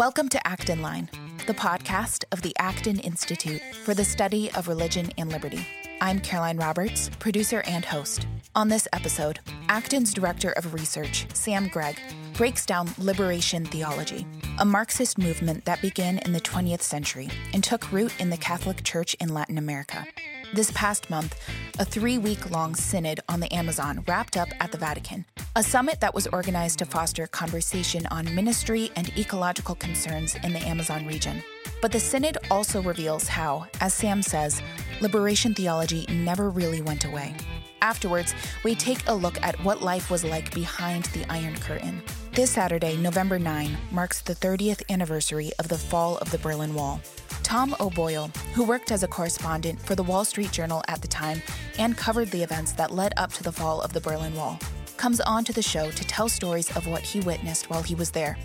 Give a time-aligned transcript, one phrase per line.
[0.00, 1.10] Welcome to Acton Line,
[1.46, 5.66] the podcast of the Acton Institute for the Study of Religion and Liberty.
[6.00, 8.26] I'm Caroline Roberts, producer and host.
[8.54, 11.98] On this episode, Acton's Director of Research, Sam Gregg,
[12.32, 14.26] breaks down liberation theology,
[14.58, 18.82] a Marxist movement that began in the 20th century and took root in the Catholic
[18.82, 20.06] Church in Latin America.
[20.52, 21.40] This past month,
[21.78, 25.24] a three week long synod on the Amazon wrapped up at the Vatican,
[25.54, 30.58] a summit that was organized to foster conversation on ministry and ecological concerns in the
[30.58, 31.40] Amazon region.
[31.80, 34.60] But the synod also reveals how, as Sam says,
[35.00, 37.32] liberation theology never really went away.
[37.80, 42.02] Afterwards, we take a look at what life was like behind the Iron Curtain.
[42.40, 46.98] This Saturday, November 9, marks the 30th anniversary of the fall of the Berlin Wall.
[47.42, 51.42] Tom O'Boyle, who worked as a correspondent for the Wall Street Journal at the time
[51.76, 54.58] and covered the events that led up to the fall of the Berlin Wall,
[54.96, 58.10] comes on to the show to tell stories of what he witnessed while he was
[58.10, 58.38] there.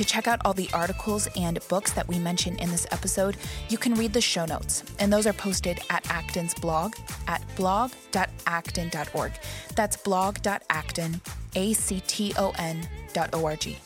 [0.00, 3.36] To check out all the articles and books that we mention in this episode,
[3.68, 6.94] you can read the show notes, and those are posted at Acton's blog
[7.28, 9.32] at blog.acton.org.
[9.76, 11.20] That's blog.acton,
[11.54, 13.76] A-C-T-O-N dot O-R-G.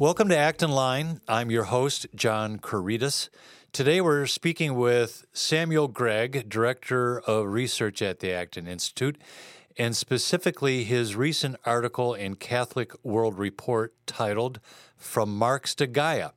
[0.00, 1.20] Welcome to Acton Line.
[1.28, 3.28] I'm your host, John Couretas.
[3.74, 9.20] Today we're speaking with Samuel Gregg, Director of Research at the Acton Institute,
[9.76, 14.60] and specifically his recent article in Catholic World Report titled
[14.96, 16.30] From Marx to Gaia.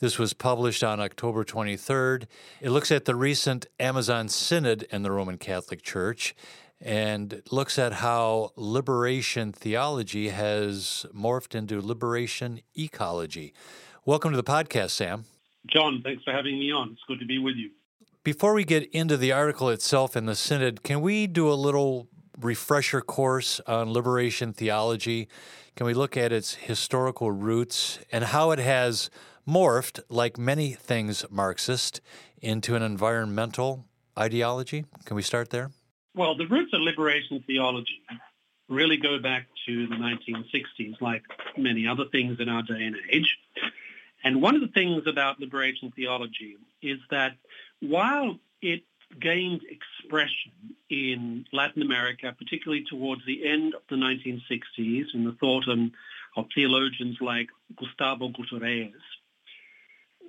[0.00, 2.26] This was published on October 23rd.
[2.60, 6.36] It looks at the recent Amazon Synod in the Roman Catholic Church
[6.82, 13.54] and looks at how liberation theology has morphed into liberation ecology.
[14.04, 15.24] Welcome to the podcast, Sam.
[15.66, 16.90] John, thanks for having me on.
[16.92, 17.70] It's good to be with you.
[18.22, 22.08] Before we get into the article itself in the Synod, can we do a little
[22.40, 25.28] refresher course on liberation theology?
[25.76, 29.10] Can we look at its historical roots and how it has
[29.46, 32.00] morphed, like many things Marxist,
[32.40, 33.84] into an environmental
[34.18, 34.84] ideology?
[35.04, 35.70] Can we start there?
[36.14, 38.02] Well, the roots of liberation theology
[38.68, 41.22] really go back to the 1960s, like
[41.56, 43.36] many other things in our day and age.
[44.24, 47.36] And one of the things about liberation theology is that
[47.80, 48.82] while it
[49.20, 50.52] gained expression
[50.88, 57.18] in Latin America, particularly towards the end of the 1960s in the thought of theologians
[57.20, 58.92] like Gustavo Gutierrez,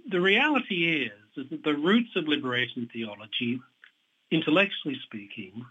[0.08, 3.60] the reality is, is that the roots of liberation theology
[4.32, 5.66] intellectually speaking,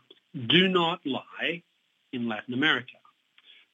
[0.48, 1.62] do not lie
[2.12, 2.96] in Latin America.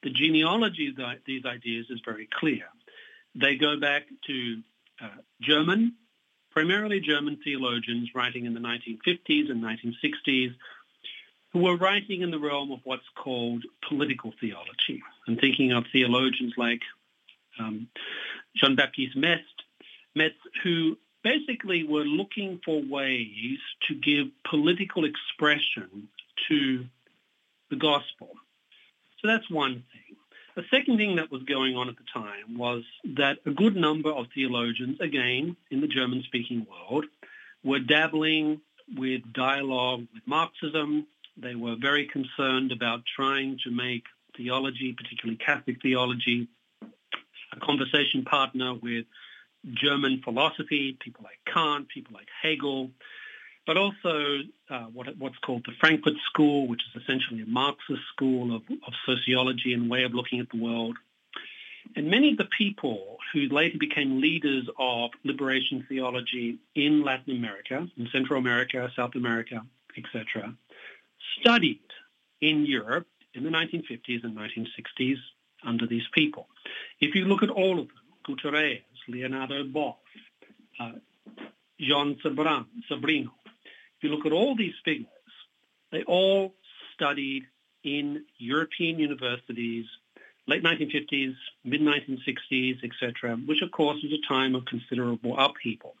[0.03, 2.65] The genealogy of these ideas is very clear.
[3.35, 4.61] They go back to
[5.01, 5.95] uh, German,
[6.51, 10.53] primarily German theologians writing in the 1950s and 1960s
[11.53, 15.01] who were writing in the realm of what's called political theology.
[15.27, 16.81] I'm thinking of theologians like
[17.59, 17.87] um,
[18.55, 19.43] Jean-Baptiste Metz,
[20.15, 26.07] Metz, who basically were looking for ways to give political expression
[26.47, 26.85] to
[27.69, 28.29] the gospel.
[29.19, 30.00] So that's one thing.
[30.55, 32.83] The second thing that was going on at the time was
[33.15, 37.05] that a good number of theologians, again, in the German-speaking world,
[37.63, 38.59] were dabbling
[38.95, 41.07] with dialogue with Marxism.
[41.37, 44.03] They were very concerned about trying to make
[44.35, 46.49] theology, particularly Catholic theology,
[47.53, 49.05] a conversation partner with
[49.73, 52.91] German philosophy, people like Kant, people like Hegel,
[53.65, 54.39] but also
[54.69, 58.93] uh, what, what's called the Frankfurt School, which is essentially a Marxist school of, of
[59.05, 60.97] sociology and way of looking at the world.
[61.95, 67.87] And many of the people who later became leaders of liberation theology in Latin America,
[67.97, 69.61] in Central America, South America,
[69.97, 70.55] etc.,
[71.39, 71.81] studied
[72.39, 75.17] in Europe in the 1950s and 1960s
[75.63, 76.47] under these people.
[76.99, 79.95] If you look at all of them, Gutierrez, Leonardo Boff,
[80.79, 80.91] uh,
[81.79, 83.31] John Sabran, Sobrino.
[84.01, 85.05] If you look at all these figures,
[85.91, 86.55] they all
[86.95, 87.43] studied
[87.83, 89.85] in European universities,
[90.47, 95.93] late 1950s, mid-1960s, etc., which of course was a time of considerable upheaval.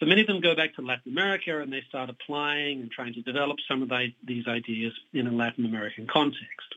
[0.00, 3.14] So many of them go back to Latin America and they start applying and trying
[3.14, 6.74] to develop some of the, these ideas in a Latin American context.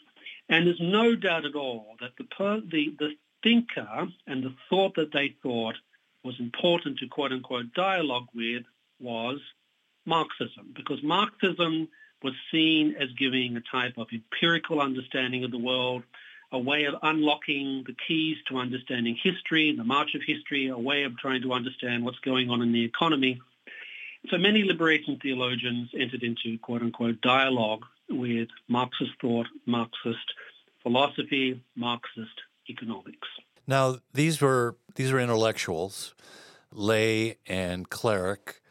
[0.48, 2.27] And there's no doubt at all that the,
[2.69, 5.75] the, the thinker and the thought that they thought
[6.24, 8.63] was important to quote unquote dialogue with
[9.00, 9.39] was
[10.06, 11.88] Marxism, because Marxism
[12.22, 16.04] was seen as giving a type of empirical understanding of the world,
[16.52, 21.04] a way of unlocking the keys to understanding history, the march of history, a way
[21.04, 23.42] of trying to understand what's going on in the economy.
[24.30, 30.34] So many liberation theologians entered into quote-unquote dialogue with Marxist thought, Marxist
[30.82, 33.28] philosophy, Marxist economics.
[33.68, 36.14] Now, these were these were intellectuals,
[36.72, 38.62] lay and cleric.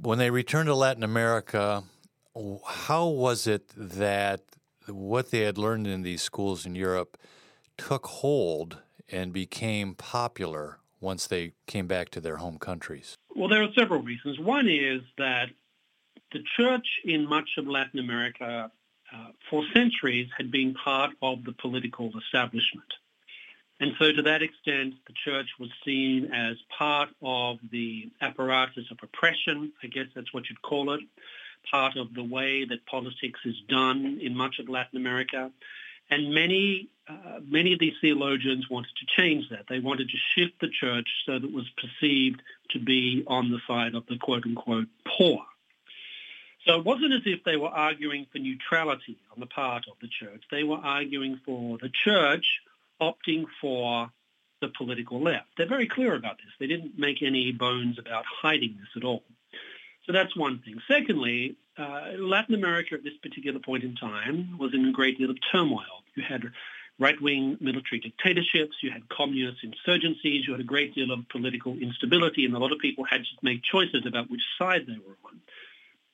[0.00, 1.82] When they returned to Latin America,
[2.64, 4.42] how was it that
[4.86, 7.18] what they had learned in these schools in Europe
[7.76, 8.78] took hold
[9.10, 13.16] and became popular once they came back to their home countries?
[13.34, 14.38] Well, there are several reasons.
[14.38, 15.48] One is that
[16.32, 18.70] the church in much of Latin America
[19.12, 22.92] uh, for centuries had been part of the political establishment.
[23.80, 28.98] And so to that extent, the church was seen as part of the apparatus of
[29.02, 31.00] oppression, I guess that's what you'd call it,
[31.70, 35.52] part of the way that politics is done in much of Latin America.
[36.10, 39.66] And many, uh, many of these theologians wanted to change that.
[39.68, 43.60] They wanted to shift the church so that it was perceived to be on the
[43.68, 45.44] side of the quote-unquote poor.
[46.66, 50.08] So it wasn't as if they were arguing for neutrality on the part of the
[50.08, 50.42] church.
[50.50, 52.60] They were arguing for the church
[53.00, 54.10] opting for
[54.60, 55.46] the political left.
[55.56, 56.52] They're very clear about this.
[56.58, 59.22] They didn't make any bones about hiding this at all.
[60.06, 60.80] So that's one thing.
[60.88, 65.30] Secondly, uh, Latin America at this particular point in time was in a great deal
[65.30, 66.02] of turmoil.
[66.16, 66.42] You had
[66.98, 72.44] right-wing military dictatorships, you had communist insurgencies, you had a great deal of political instability,
[72.44, 75.40] and a lot of people had to make choices about which side they were on.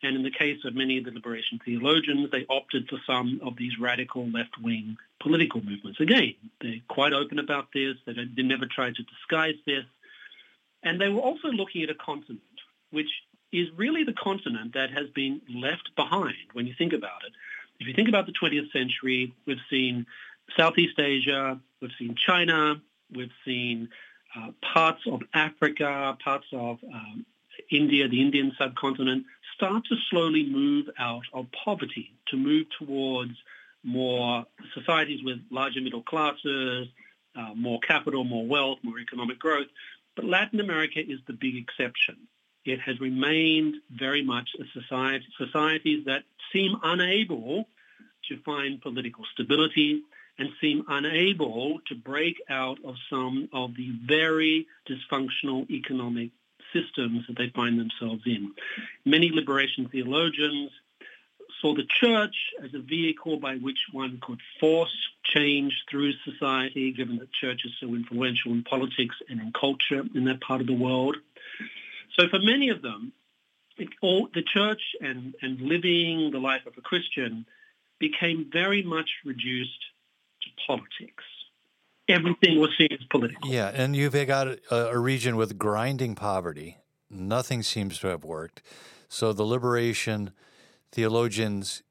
[0.04, 3.56] And in the case of many of the liberation theologians, they opted for some of
[3.56, 5.98] these radical left-wing political movements.
[5.98, 7.96] Again, they're quite open about this.
[8.06, 9.84] They, they never tried to disguise this.
[10.82, 12.42] And they were also looking at a continent
[12.94, 13.10] which
[13.52, 17.32] is really the continent that has been left behind when you think about it.
[17.80, 20.06] If you think about the 20th century, we've seen
[20.56, 22.80] Southeast Asia, we've seen China,
[23.12, 23.88] we've seen
[24.36, 27.26] uh, parts of Africa, parts of um,
[27.70, 29.24] India, the Indian subcontinent,
[29.54, 33.32] start to slowly move out of poverty, to move towards
[33.82, 36.88] more societies with larger middle classes,
[37.36, 39.66] uh, more capital, more wealth, more economic growth.
[40.16, 42.16] But Latin America is the big exception.
[42.64, 46.22] It has remained very much a society, societies that
[46.52, 47.68] seem unable
[48.28, 50.02] to find political stability
[50.38, 56.30] and seem unable to break out of some of the very dysfunctional economic
[56.74, 58.52] systems that they find themselves in.
[59.04, 60.70] Many liberation theologians
[61.60, 64.94] saw the church as a vehicle by which one could force
[65.24, 70.24] change through society, given that church is so influential in politics and in culture in
[70.24, 71.16] that part of the world.
[72.18, 73.12] So for many of them,
[73.78, 77.46] it, all, the church and, and living the life of a Christian
[77.98, 79.80] became very much reduced
[80.42, 81.24] to politics
[82.08, 83.50] everything was seen as political.
[83.50, 86.78] Yeah, and you've got a, a, region with grinding poverty.
[87.10, 88.62] Nothing seems to have worked.
[89.08, 90.32] So the liberation
[90.92, 91.82] theologians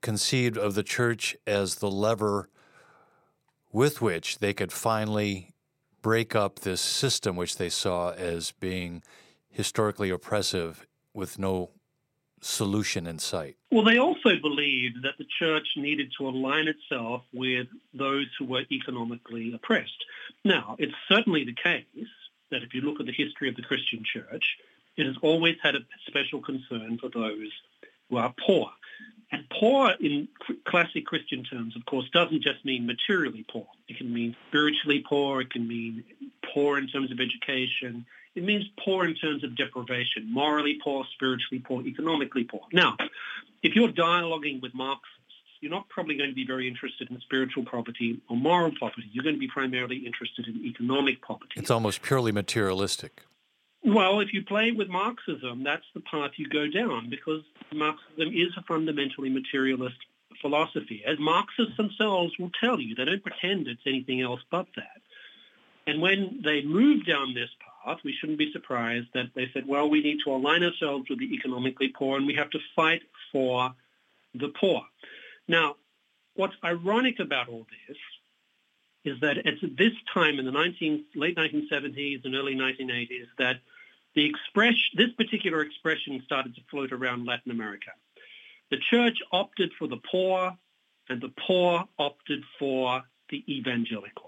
[0.00, 2.48] conceived of the church as the lever
[3.72, 5.54] with which they could finally
[6.02, 9.02] break up this system which they saw as being
[9.48, 11.70] historically oppressive with no
[12.40, 13.56] solution in sight.
[13.70, 18.64] Well, they also believed that the church needed to align itself with those who were
[18.70, 20.04] economically oppressed.
[20.44, 21.84] Now, it's certainly the case
[22.50, 24.58] that if you look at the history of the Christian church,
[24.96, 27.50] it has always had a special concern for those
[28.08, 28.70] who are poor.
[29.32, 30.28] And poor in
[30.64, 33.66] classic Christian terms, of course, doesn't just mean materially poor.
[33.88, 35.40] It can mean spiritually poor.
[35.40, 36.04] It can mean
[36.54, 38.06] poor in terms of education.
[38.36, 42.60] It means poor in terms of deprivation, morally poor, spiritually poor, economically poor.
[42.72, 42.96] Now,
[43.62, 45.10] if you're dialoguing with Marxists,
[45.60, 49.08] you're not probably going to be very interested in spiritual poverty or moral poverty.
[49.10, 51.54] You're going to be primarily interested in economic poverty.
[51.56, 53.22] It's almost purely materialistic.
[53.82, 58.52] Well, if you play with Marxism, that's the path you go down because Marxism is
[58.58, 59.96] a fundamentally materialist
[60.42, 61.02] philosophy.
[61.06, 65.00] As Marxists themselves will tell you, they don't pretend it's anything else but that.
[65.86, 69.88] And when they move down this path, we shouldn't be surprised that they said, well,
[69.88, 73.02] we need to align ourselves with the economically poor and we have to fight
[73.32, 73.74] for
[74.34, 74.82] the poor.
[75.48, 75.76] Now,
[76.34, 77.96] what's ironic about all this
[79.04, 83.56] is that it's at this time in the 19, late 1970s and early 1980s that
[84.14, 84.34] the
[84.96, 87.90] this particular expression started to float around Latin America.
[88.70, 90.56] The church opted for the poor
[91.08, 94.25] and the poor opted for the evangelicals.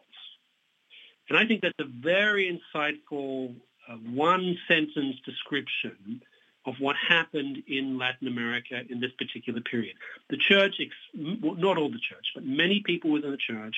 [1.29, 3.55] And I think that's a very insightful
[3.89, 6.23] uh, one-sentence description
[6.67, 9.97] of what happened in Latin America in this particular period.
[10.29, 10.75] The church,
[11.15, 13.75] not all the church, but many people within the church,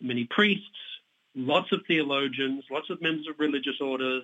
[0.00, 0.78] many priests,
[1.34, 4.22] lots of theologians, lots of members of religious orders,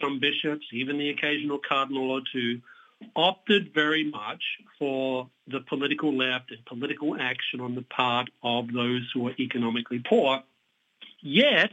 [0.00, 2.60] some bishops, even the occasional cardinal or two,
[3.16, 4.42] opted very much
[4.78, 10.00] for the political left and political action on the part of those who are economically
[10.08, 10.42] poor.
[11.24, 11.72] Yet,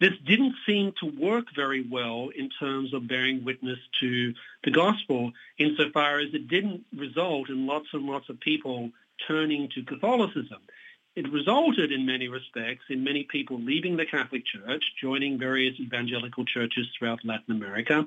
[0.00, 4.32] this didn't seem to work very well in terms of bearing witness to
[4.62, 8.90] the gospel, insofar as it didn't result in lots and lots of people
[9.26, 10.60] turning to Catholicism
[11.16, 16.44] it resulted in many respects in many people leaving the Catholic Church, joining various evangelical
[16.44, 18.04] churches throughout Latin America.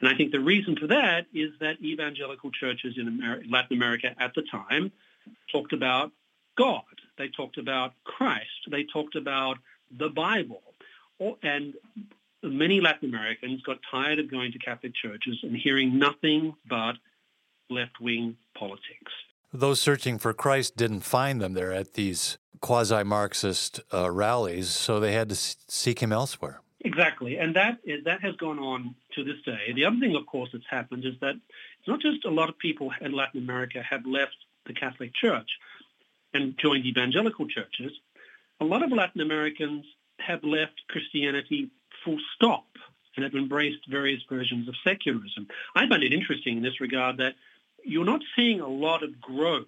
[0.00, 4.14] And I think the reason for that is that evangelical churches in Amer- Latin America
[4.18, 4.90] at the time
[5.52, 6.10] talked about
[6.58, 6.82] God.
[7.18, 8.68] They talked about Christ.
[8.68, 9.58] They talked about
[9.96, 10.62] the Bible.
[11.42, 11.74] And
[12.42, 16.94] many Latin Americans got tired of going to Catholic churches and hearing nothing but
[17.68, 19.12] left-wing politics.
[19.52, 25.00] Those searching for Christ didn't find them there at these quasi Marxist uh, rallies, so
[25.00, 26.60] they had to seek him elsewhere.
[26.82, 29.72] Exactly, and that is, that has gone on to this day.
[29.74, 32.58] The other thing, of course, that's happened is that it's not just a lot of
[32.58, 35.50] people in Latin America have left the Catholic Church
[36.32, 37.92] and joined evangelical churches.
[38.60, 39.84] A lot of Latin Americans
[40.18, 41.70] have left Christianity
[42.04, 42.66] full stop
[43.16, 45.48] and have embraced various versions of secularism.
[45.74, 47.34] I find it interesting in this regard that
[47.84, 49.66] you're not seeing a lot of growth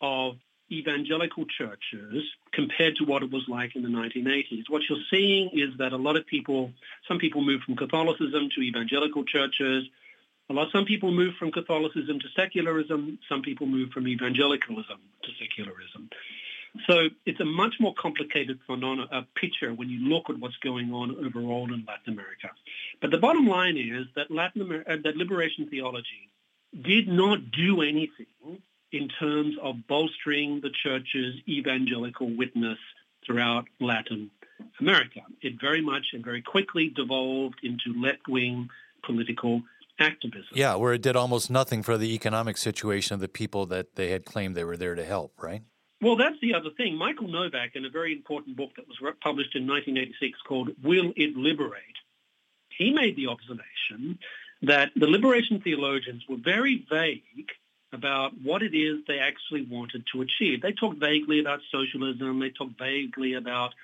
[0.00, 0.36] of
[0.70, 4.64] evangelical churches compared to what it was like in the 1980s.
[4.68, 6.72] What you're seeing is that a lot of people,
[7.06, 9.84] some people move from Catholicism to evangelical churches.
[10.50, 13.18] A lot, some people move from Catholicism to secularism.
[13.28, 16.10] Some people move from evangelicalism to secularism.
[16.86, 20.92] So it's a much more complicated a uh, picture when you look at what's going
[20.92, 22.50] on overall in Latin America.
[23.00, 26.30] But the bottom line is that Latin America, uh, that liberation theology
[26.82, 28.26] did not do anything
[28.92, 32.78] in terms of bolstering the church's evangelical witness
[33.24, 34.30] throughout Latin
[34.80, 35.20] America.
[35.42, 38.68] It very much and very quickly devolved into left-wing
[39.04, 39.62] political
[39.98, 40.48] activism.
[40.52, 44.10] Yeah, where it did almost nothing for the economic situation of the people that they
[44.10, 45.62] had claimed they were there to help, right?
[46.06, 46.94] Well, that's the other thing.
[46.94, 51.36] Michael Novak, in a very important book that was published in 1986 called Will It
[51.36, 51.82] Liberate,
[52.68, 54.20] he made the observation
[54.62, 57.50] that the liberation theologians were very vague
[57.92, 60.62] about what it is they actually wanted to achieve.
[60.62, 63.74] They talked vaguely about socialism, they talked vaguely about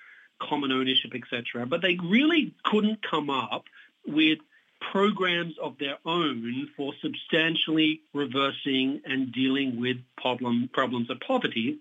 [0.41, 3.65] common ownership, etc., but they really couldn't come up
[4.07, 4.39] with
[4.93, 11.81] programs of their own for substantially reversing and dealing with problem, problems of poverty,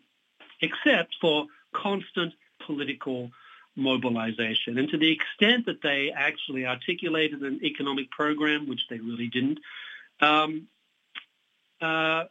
[0.61, 2.33] except for constant
[2.65, 3.31] political
[3.75, 4.77] mobilization.
[4.77, 9.59] And to the extent that they actually articulated an economic program, which they really didn't,
[10.19, 10.67] um,
[11.81, 12.25] uh,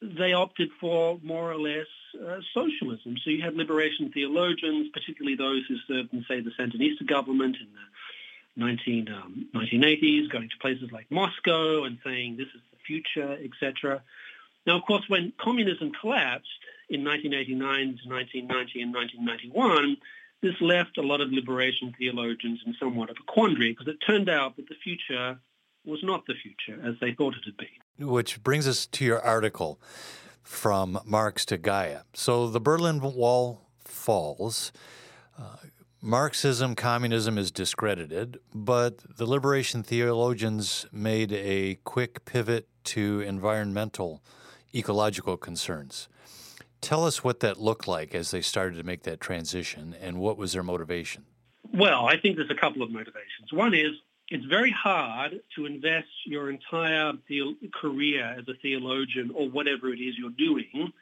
[0.00, 3.16] they opted for more or less uh, socialism.
[3.22, 7.68] So you had liberation theologians, particularly those who served in, say, the Sandinista government in
[7.72, 13.38] the 19, um, 1980s, going to places like Moscow and saying this is the future,
[13.44, 14.02] etc.
[14.66, 16.48] Now, of course, when communism collapsed
[16.88, 19.96] in 1989 to 1990 and 1991,
[20.40, 24.28] this left a lot of liberation theologians in somewhat of a quandary because it turned
[24.28, 25.38] out that the future
[25.84, 28.08] was not the future as they thought it had been.
[28.08, 29.80] Which brings us to your article
[30.42, 32.02] from Marx to Gaia.
[32.14, 34.72] So the Berlin Wall falls.
[35.38, 35.56] Uh,
[36.00, 44.22] Marxism, communism is discredited, but the liberation theologians made a quick pivot to environmental,
[44.72, 46.08] ecological concerns.
[46.80, 50.38] Tell us what that looked like as they started to make that transition and what
[50.38, 51.24] was their motivation.
[51.72, 53.52] Well, I think there's a couple of motivations.
[53.52, 53.92] One is
[54.30, 60.00] it's very hard to invest your entire the- career as a theologian or whatever it
[60.00, 60.92] is you're doing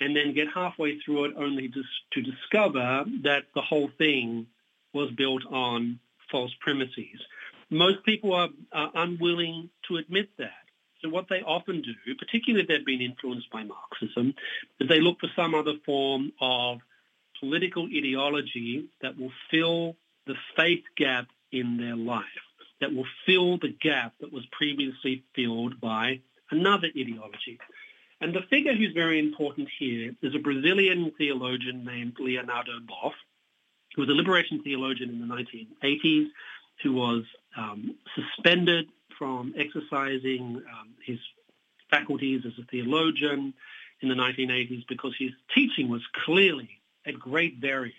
[0.00, 4.46] and then get halfway through it only to, to discover that the whole thing
[4.92, 5.98] was built on
[6.30, 7.20] false premises.
[7.70, 10.65] Most people are, are unwilling to admit that.
[11.06, 14.34] So what they often do, particularly if they've been influenced by Marxism,
[14.80, 16.80] is they look for some other form of
[17.38, 19.96] political ideology that will fill
[20.26, 22.24] the faith gap in their life,
[22.80, 26.20] that will fill the gap that was previously filled by
[26.50, 27.58] another ideology.
[28.20, 33.12] And the figure who's very important here is a Brazilian theologian named Leonardo Boff,
[33.94, 35.34] who was a liberation theologian in the
[35.82, 36.26] 1980s,
[36.82, 37.22] who was
[37.56, 41.18] um, suspended from exercising um, his
[41.90, 43.54] faculties as a theologian
[44.00, 47.94] in the 1980s because his teaching was clearly at great variance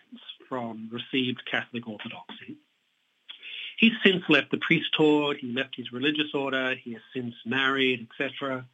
[0.48, 2.58] from received Catholic orthodoxy.
[3.78, 8.66] He's since left the priesthood, he left his religious order, he has since married, etc.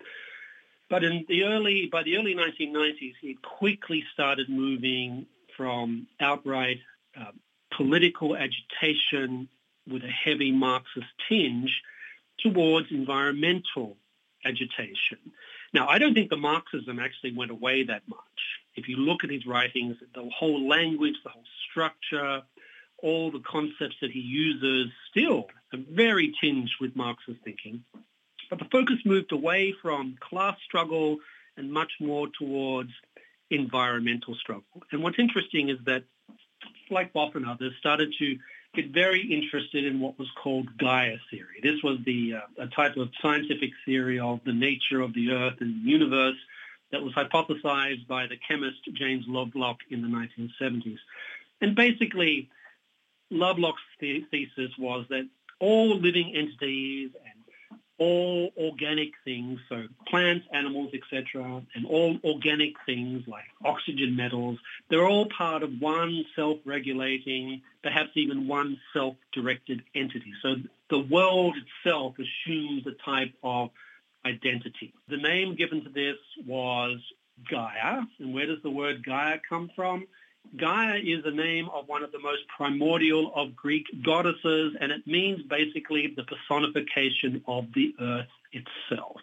[0.89, 5.25] But in the early, by the early 1990s, he quickly started moving
[5.57, 6.79] from outright
[7.19, 7.31] uh,
[7.75, 9.50] political agitation
[9.88, 11.81] with a heavy Marxist tinge
[12.39, 13.97] towards environmental
[14.45, 15.17] agitation.
[15.73, 18.19] Now, I don't think the Marxism actually went away that much.
[18.75, 22.41] If you look at his writings, the whole language, the whole structure,
[23.01, 27.83] all the concepts that he uses still are very tinged with Marxist thinking.
[28.49, 31.17] But the focus moved away from class struggle
[31.57, 32.91] and much more towards
[33.49, 34.83] environmental struggle.
[34.91, 36.03] And what's interesting is that,
[36.89, 38.37] like Boff and others, started to
[38.73, 41.59] get very interested in what was called Gaia theory.
[41.61, 45.57] This was the uh, a type of scientific theory of the nature of the Earth
[45.59, 46.37] and the universe
[46.91, 50.99] that was hypothesized by the chemist James Lovelock in the 1970s.
[51.61, 52.49] And basically,
[53.31, 55.27] Lovelock's thesis was that
[55.59, 57.11] all living entities
[58.00, 64.57] all organic things, so plants, animals, etc., and all organic things like oxygen metals,
[64.89, 70.33] they're all part of one self-regulating, perhaps even one self-directed entity.
[70.41, 70.55] So
[70.89, 73.69] the world itself assumes a type of
[74.25, 74.93] identity.
[75.07, 77.00] The name given to this was
[77.50, 78.01] Gaia.
[78.19, 80.07] And where does the word Gaia come from?
[80.55, 85.07] Gaia is the name of one of the most primordial of Greek goddesses, and it
[85.07, 89.17] means basically the personification of the earth itself.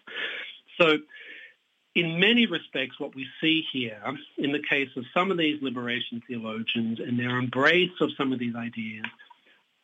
[0.80, 0.98] So
[1.94, 4.02] in many respects, what we see here
[4.38, 8.38] in the case of some of these liberation theologians and their embrace of some of
[8.38, 9.06] these ideas,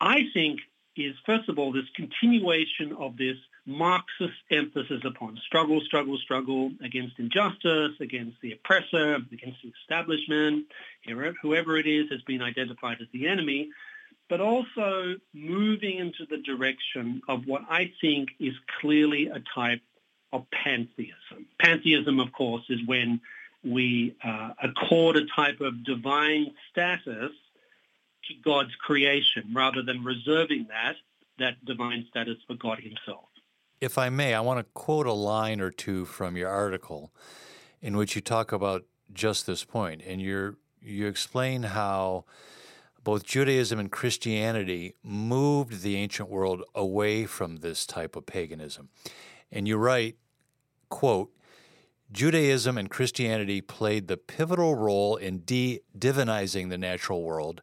[0.01, 0.59] I think
[0.97, 7.19] is, first of all, this continuation of this Marxist emphasis upon struggle, struggle, struggle against
[7.19, 10.67] injustice, against the oppressor, against the establishment,
[11.41, 13.69] whoever it is has been identified as the enemy,
[14.29, 19.81] but also moving into the direction of what I think is clearly a type
[20.31, 21.47] of pantheism.
[21.59, 23.19] Pantheism, of course, is when
[23.63, 27.31] we uh, accord a type of divine status
[28.27, 30.95] to God's creation rather than reserving that,
[31.39, 33.25] that divine status for God himself.
[33.79, 37.11] If I may, I want to quote a line or two from your article
[37.81, 42.25] in which you talk about just this point, and you you explain how
[43.03, 48.89] both Judaism and Christianity moved the ancient world away from this type of paganism.
[49.51, 50.17] And you write,
[50.89, 51.31] quote,
[52.11, 57.61] Judaism and Christianity played the pivotal role in de divinizing the natural world.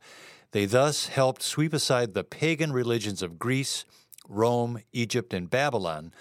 [0.54, 3.84] They thus helped sweep aside the pagan religions of Greece,
[4.28, 6.12] Rome, Egypt, and Babylon,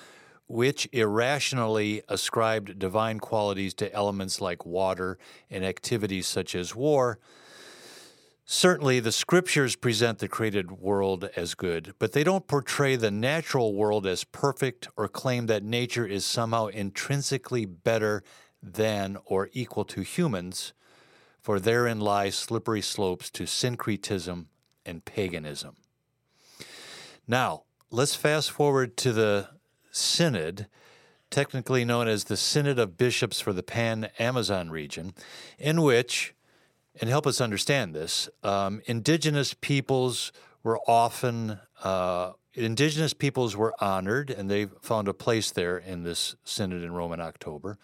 [0.48, 5.20] which irrationally ascribed divine qualities to elements like water
[5.52, 7.20] and activities such as war.
[8.44, 13.76] Certainly, the scriptures present the created world as good, but they don't portray the natural
[13.76, 18.24] world as perfect or claim that nature is somehow intrinsically better
[18.64, 20.74] than or equal to humans,
[21.44, 24.48] for therein lie slippery slopes to syncretism
[24.86, 25.76] and paganism.
[27.28, 29.50] Now, let's fast forward to the
[29.92, 30.68] synod,
[31.30, 35.14] technically known as the Synod of Bishops for the Pan Amazon region,
[35.60, 36.34] in which,
[37.00, 40.32] and help us understand this, um, indigenous peoples
[40.64, 41.60] were often.
[41.84, 46.94] Uh, indigenous peoples were honored, and they found a place there in this synod in
[46.94, 47.78] Rome in October.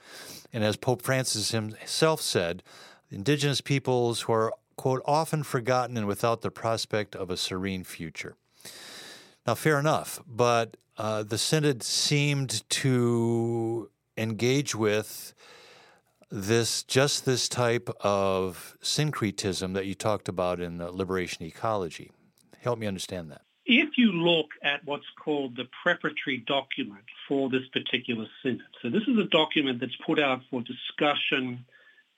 [0.54, 2.64] And as Pope Francis himself said,
[3.12, 8.36] indigenous peoples who are, quote, often forgotten and without the prospect of a serene future.
[9.46, 15.34] Now, fair enough, but uh, the Synod seemed to engage with
[16.30, 22.12] this just this type of syncretism that you talked about in the liberation ecology.
[22.60, 23.42] Help me understand that.
[23.66, 29.04] If you look at what's called the preparatory document for this particular synod, so this
[29.08, 31.66] is a document that's put out for discussion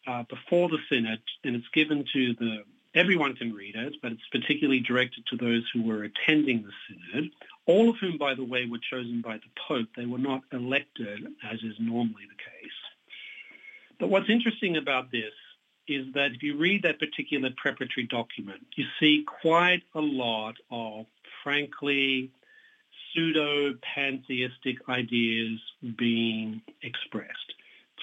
[0.08, 4.28] uh, before the synod, and it's given to the Everyone can read it, but it's
[4.34, 7.32] particularly directed to those who were attending the synod,
[7.66, 9.88] all of whom, by the way, were chosen by the Pope.
[9.96, 12.80] They were not elected, as is normally the case.
[13.98, 15.32] But what's interesting about this
[15.88, 21.06] is that if you read that particular preparatory document, you see quite a lot of,
[21.46, 22.32] frankly,
[23.14, 25.62] pseudo-pantheistic ideas
[25.98, 27.54] being expressed.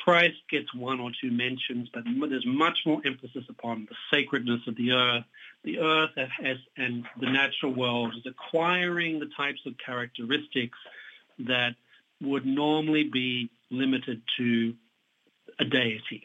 [0.08, 4.74] Christ gets one or two mentions, but there's much more emphasis upon the sacredness of
[4.74, 5.24] the earth.
[5.64, 10.78] The earth as, and the natural world is acquiring the types of characteristics
[11.40, 11.74] that
[12.22, 14.74] would normally be limited to
[15.58, 16.24] a deity.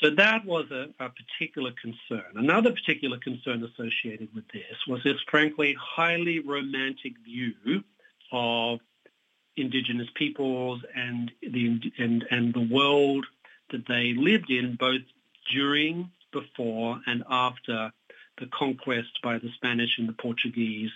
[0.00, 2.30] So that was a, a, particular concern.
[2.36, 7.82] Another particular concern associated with this was this, frankly, highly romantic view
[8.30, 8.78] of
[9.56, 13.26] indigenous peoples and the and and the world
[13.70, 15.02] that they lived in both
[15.50, 17.92] during, before, and after
[18.38, 20.90] the conquest by the Spanish and the Portuguese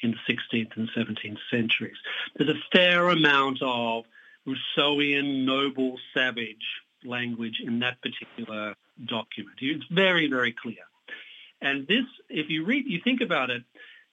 [0.00, 1.96] in the 16th and 17th centuries.
[2.36, 4.04] There's a fair amount of
[4.46, 9.58] Rousseauian noble savage language in that particular document.
[9.60, 10.84] It's very, very clear.
[11.60, 13.62] And this, if you read, you think about it,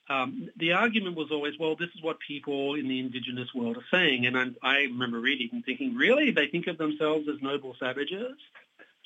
[0.10, 3.86] um, the argument was always, well, this is what people in the indigenous world are
[3.92, 4.26] saying.
[4.26, 6.32] And I, I remember reading and thinking, really?
[6.32, 8.38] They think of themselves as noble savages?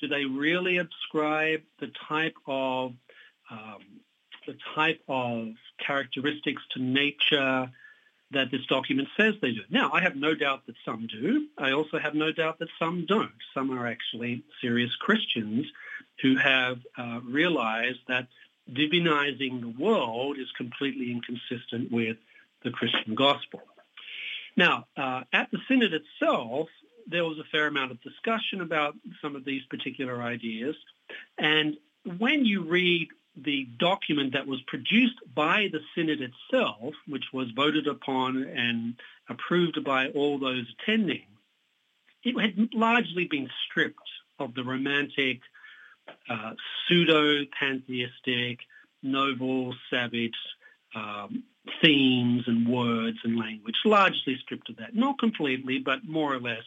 [0.00, 2.94] Do they really ascribe the type of
[3.50, 3.80] um,
[4.46, 7.70] the type of characteristics to nature
[8.34, 9.62] that this document says they do.
[9.70, 11.46] Now, I have no doubt that some do.
[11.56, 13.30] I also have no doubt that some don't.
[13.54, 15.66] Some are actually serious Christians
[16.20, 18.28] who have uh, realized that
[18.70, 22.16] divinizing the world is completely inconsistent with
[22.62, 23.60] the Christian gospel.
[24.56, 26.68] Now, uh, at the synod itself,
[27.06, 30.76] there was a fair amount of discussion about some of these particular ideas.
[31.36, 31.76] And
[32.18, 37.86] when you read the document that was produced by the synod itself, which was voted
[37.86, 38.94] upon and
[39.28, 41.26] approved by all those attending,
[42.22, 43.98] it had largely been stripped
[44.38, 45.40] of the romantic,
[46.28, 46.52] uh,
[46.88, 48.60] pseudo-pantheistic,
[49.02, 50.34] noble, savage
[50.94, 51.42] um,
[51.82, 54.94] themes and words and language, largely stripped of that.
[54.94, 56.64] Not completely, but more or less.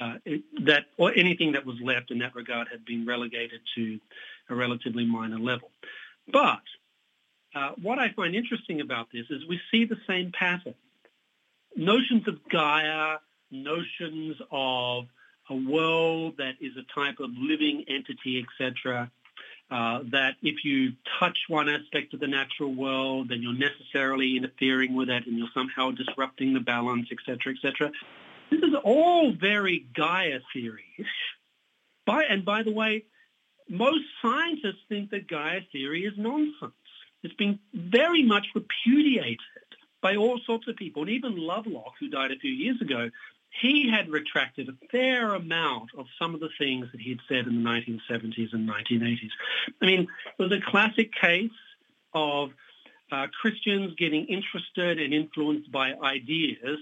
[0.00, 4.00] Uh, it, that or anything that was left in that regard had been relegated to
[4.48, 5.70] a relatively minor level.
[6.26, 6.62] But
[7.54, 10.74] uh, what I find interesting about this is we see the same pattern.
[11.76, 13.18] Notions of Gaia,
[13.50, 15.06] notions of
[15.50, 19.10] a world that is a type of living entity, etc.,
[19.70, 24.94] uh, that if you touch one aspect of the natural world, then you're necessarily interfering
[24.94, 27.90] with it and you're somehow disrupting the balance, etc., etc.
[28.50, 30.84] This is all very Gaia theory.
[32.04, 33.04] By, and by the way,
[33.68, 36.74] most scientists think that Gaia theory is nonsense.
[37.22, 39.38] It's been very much repudiated
[40.02, 41.02] by all sorts of people.
[41.02, 43.08] And even Lovelock, who died a few years ago,
[43.60, 47.62] he had retracted a fair amount of some of the things that he'd said in
[47.62, 49.30] the 1970s and 1980s.
[49.80, 51.50] I mean, it was a classic case
[52.14, 52.50] of
[53.10, 56.78] uh, Christians getting interested and influenced by ideas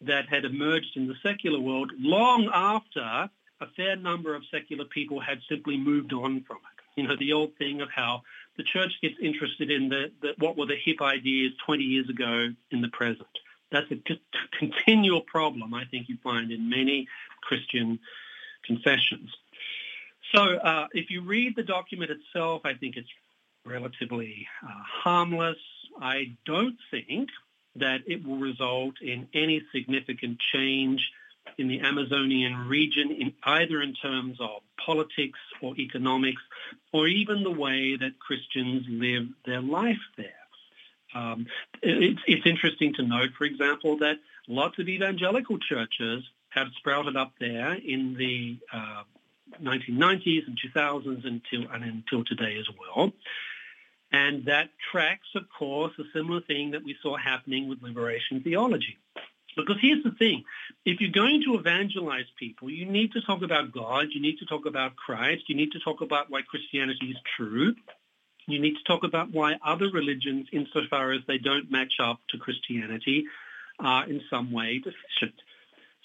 [0.00, 5.20] that had emerged in the secular world long after a fair number of secular people
[5.20, 7.00] had simply moved on from it.
[7.00, 8.22] You know, the old thing of how
[8.56, 12.48] the church gets interested in the, the what were the hip ideas 20 years ago
[12.70, 13.28] in the present.
[13.70, 13.96] That's a
[14.58, 17.08] continual problem I think you find in many
[17.42, 17.98] Christian
[18.64, 19.30] confessions.
[20.34, 23.08] So uh, if you read the document itself, I think it's
[23.64, 24.68] relatively uh,
[25.02, 25.58] harmless.
[26.00, 27.30] I don't think
[27.76, 31.00] that it will result in any significant change
[31.56, 36.42] in the Amazonian region, in either in terms of politics or economics,
[36.92, 40.37] or even the way that Christians live their life there.
[41.18, 41.46] Um,
[41.82, 47.32] it's, it's interesting to note, for example, that lots of evangelical churches have sprouted up
[47.40, 49.02] there in the uh,
[49.62, 53.12] 1990s and 2000s until, and until today as well.
[54.10, 58.96] And that tracks, of course, a similar thing that we saw happening with liberation theology.
[59.56, 60.44] Because here's the thing.
[60.84, 64.06] If you're going to evangelize people, you need to talk about God.
[64.12, 65.48] You need to talk about Christ.
[65.48, 67.74] You need to talk about why Christianity is true.
[68.48, 72.38] You need to talk about why other religions, insofar as they don't match up to
[72.38, 73.26] Christianity,
[73.78, 75.40] are in some way deficient.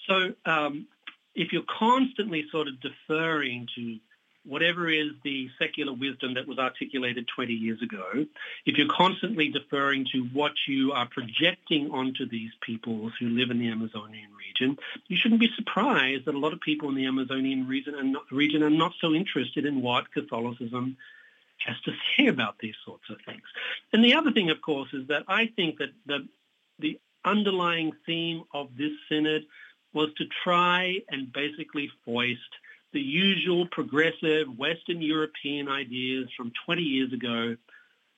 [0.06, 0.86] So um,
[1.34, 3.98] if you're constantly sort of deferring to
[4.46, 8.26] whatever is the secular wisdom that was articulated 20 years ago,
[8.66, 13.58] if you're constantly deferring to what you are projecting onto these peoples who live in
[13.58, 14.76] the Amazonian region,
[15.08, 18.30] you shouldn't be surprised that a lot of people in the Amazonian region are not,
[18.30, 20.98] region are not so interested in what Catholicism
[21.58, 23.42] has to say about these sorts of things.
[23.92, 26.28] And the other thing, of course, is that I think that the,
[26.78, 29.44] the underlying theme of this synod
[29.92, 32.40] was to try and basically foist
[32.92, 37.56] the usual progressive Western European ideas from 20 years ago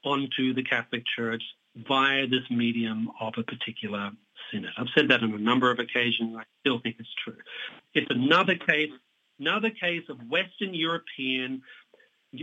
[0.04, 1.42] onto the Catholic Church
[1.88, 4.10] via this medium of a particular
[4.50, 4.70] synod.
[4.76, 6.36] I've said that on a number of occasions.
[6.38, 7.36] I still think it's true.
[7.94, 8.92] It's another case,
[9.40, 11.62] another case of Western European,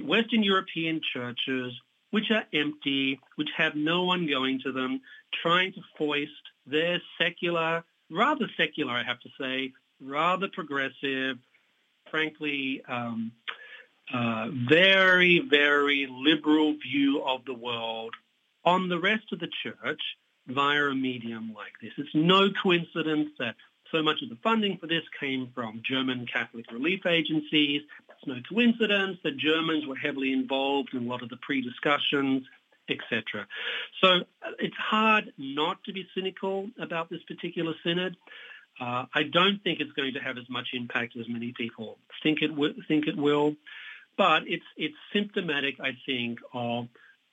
[0.02, 1.74] Western European churches
[2.14, 5.02] which are empty, which have no one going to them,
[5.42, 6.30] trying to foist
[6.68, 11.40] their secular, rather secular, I have to say, rather progressive,
[12.12, 13.32] frankly, um,
[14.14, 18.14] uh, very, very liberal view of the world
[18.64, 20.02] on the rest of the church
[20.46, 21.94] via a medium like this.
[21.98, 23.56] It's no coincidence that
[23.92, 27.82] so much of the funding for this came from German Catholic relief agencies.
[28.26, 32.44] It's no coincidence that Germans were heavily involved in a lot of the pre-discussions
[32.90, 33.48] etc.
[34.02, 38.18] So uh, it's hard not to be cynical about this particular synod.
[38.80, 42.42] Uh, I don't think it's going to have as much impact as many people think
[42.42, 43.56] it w- think it will,
[44.18, 46.88] but it's it's symptomatic, I think, of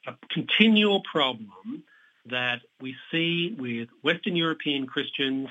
[0.07, 1.85] a continual problem
[2.27, 5.49] that we see with Western European Christians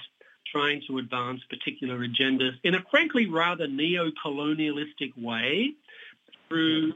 [0.52, 5.74] trying to advance particular agendas in a frankly rather neo-colonialistic way
[6.48, 6.94] through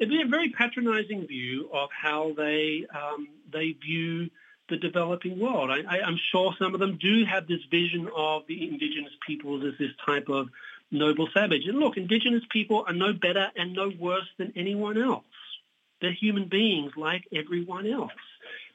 [0.00, 4.30] a very patronizing view of how they um, they view
[4.68, 5.70] the developing world.
[5.70, 9.78] I, am sure some of them do have this vision of the indigenous peoples as
[9.78, 10.48] this type of
[10.90, 11.66] noble savage.
[11.66, 15.24] And look, indigenous people are no better and no worse than anyone else.
[16.00, 18.12] They're human beings like everyone else.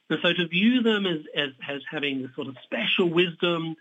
[0.09, 3.75] And so to view them as, as, as having this sort of special wisdom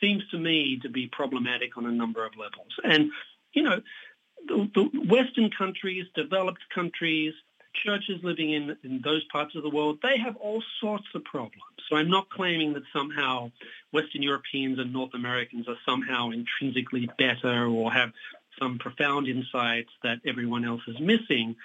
[0.00, 2.72] seems to me to be problematic on a number of levels.
[2.84, 3.10] And,
[3.52, 3.80] you know,
[4.46, 7.34] the, the Western countries, developed countries,
[7.84, 11.62] churches living in, in those parts of the world, they have all sorts of problems.
[11.88, 13.50] So I'm not claiming that somehow
[13.92, 18.12] Western Europeans and North Americans are somehow intrinsically better or have
[18.58, 21.56] some profound insights that everyone else is missing.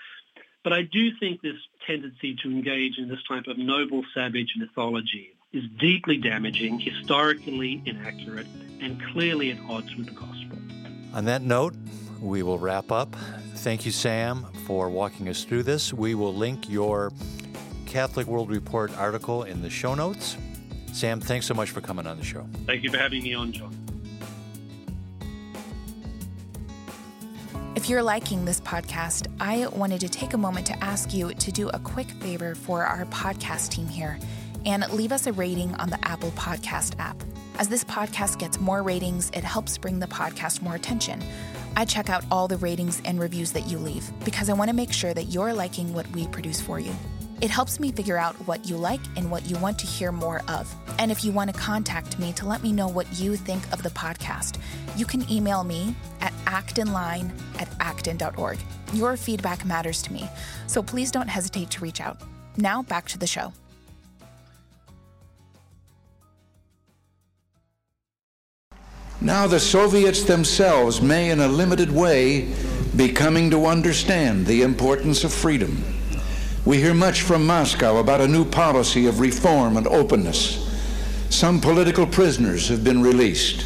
[0.63, 5.35] But I do think this tendency to engage in this type of noble savage mythology
[5.51, 8.47] is deeply damaging, historically inaccurate,
[8.81, 10.57] and clearly at odds with the gospel.
[11.13, 11.75] On that note,
[12.21, 13.15] we will wrap up.
[13.55, 15.93] Thank you, Sam, for walking us through this.
[15.93, 17.11] We will link your
[17.85, 20.37] Catholic World Report article in the show notes.
[20.93, 22.47] Sam, thanks so much for coming on the show.
[22.65, 23.82] Thank you for having me on, John.
[27.83, 31.51] If you're liking this podcast, I wanted to take a moment to ask you to
[31.51, 34.17] do a quick favor for our podcast team here
[34.65, 37.21] and leave us a rating on the Apple Podcast app.
[37.59, 41.21] As this podcast gets more ratings, it helps bring the podcast more attention.
[41.75, 44.75] I check out all the ratings and reviews that you leave because I want to
[44.75, 46.95] make sure that you're liking what we produce for you.
[47.41, 50.41] It helps me figure out what you like and what you want to hear more
[50.47, 50.73] of.
[50.99, 53.83] And if you want to contact me to let me know what you think of
[53.83, 54.59] the podcast,
[54.95, 58.59] you can email me at actonline at acton.org.
[58.93, 60.29] Your feedback matters to me,
[60.67, 62.21] so please don't hesitate to reach out.
[62.57, 63.53] Now back to the show.
[69.21, 72.53] Now the Soviets themselves may, in a limited way,
[72.95, 75.81] be coming to understand the importance of freedom.
[76.65, 80.61] We hear much from Moscow about a new policy of reform and openness.
[81.29, 83.65] Some political prisoners have been released.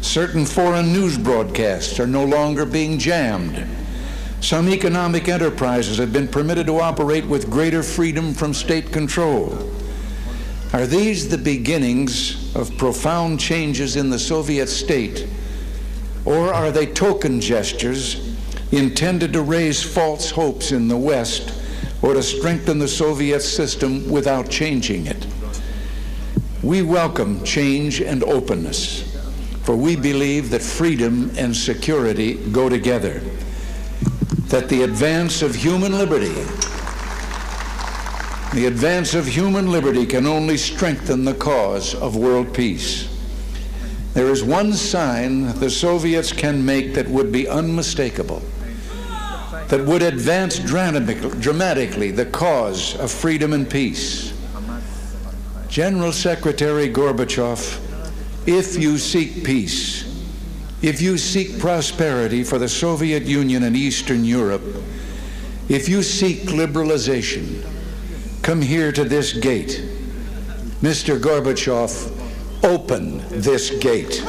[0.00, 3.64] Certain foreign news broadcasts are no longer being jammed.
[4.40, 9.56] Some economic enterprises have been permitted to operate with greater freedom from state control.
[10.72, 15.28] Are these the beginnings of profound changes in the Soviet state,
[16.24, 18.36] or are they token gestures
[18.72, 21.61] intended to raise false hopes in the West
[22.02, 25.26] or to strengthen the Soviet system without changing it?
[26.62, 29.16] We welcome change and openness,
[29.62, 33.20] for we believe that freedom and security go together,
[34.48, 36.34] that the advance of human liberty
[38.52, 43.08] the advance of human liberty can only strengthen the cause of world peace.
[44.12, 48.42] There is one sign the Soviets can make that would be unmistakable,
[49.68, 54.32] that would advance dramatically the cause of freedom and peace.
[55.68, 57.80] General Secretary Gorbachev,
[58.46, 60.02] if you seek peace,
[60.82, 64.62] if you seek prosperity for the Soviet Union and Eastern Europe,
[65.68, 67.64] if you seek liberalization,
[68.42, 69.80] Come here to this gate.
[70.82, 71.16] Mr.
[71.16, 72.10] Gorbachev,
[72.64, 74.20] open this gate.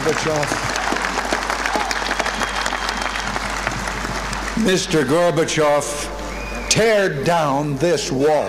[0.00, 0.46] Gorbachev,
[4.64, 5.04] Mr.
[5.04, 8.48] Gorbachev, tear down this wall.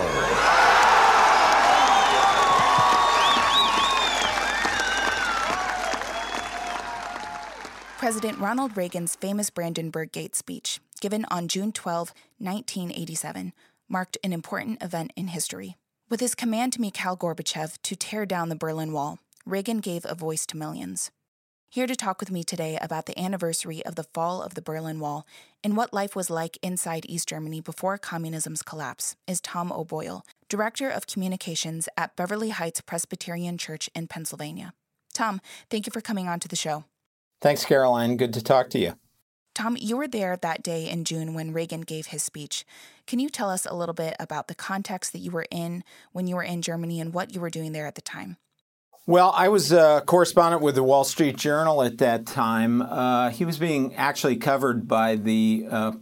[7.98, 13.52] President Ronald Reagan's famous Brandenburg Gate speech, given on June 12, 1987,
[13.90, 15.76] marked an important event in history.
[16.08, 20.14] With his command to Mikhail Gorbachev to tear down the Berlin Wall, Reagan gave a
[20.14, 21.10] voice to millions.
[21.72, 25.00] Here to talk with me today about the anniversary of the fall of the Berlin
[25.00, 25.26] Wall
[25.64, 30.90] and what life was like inside East Germany before communism's collapse is Tom O'Boyle, Director
[30.90, 34.74] of Communications at Beverly Heights Presbyterian Church in Pennsylvania.
[35.14, 36.84] Tom, thank you for coming on to the show.
[37.40, 38.18] Thanks, Caroline.
[38.18, 38.98] Good to talk to you.
[39.54, 42.66] Tom, you were there that day in June when Reagan gave his speech.
[43.06, 46.26] Can you tell us a little bit about the context that you were in when
[46.26, 48.36] you were in Germany and what you were doing there at the time?
[49.04, 52.82] Well, I was a correspondent with the Wall Street Journal at that time.
[52.82, 55.92] Uh, he was being actually covered by the uh,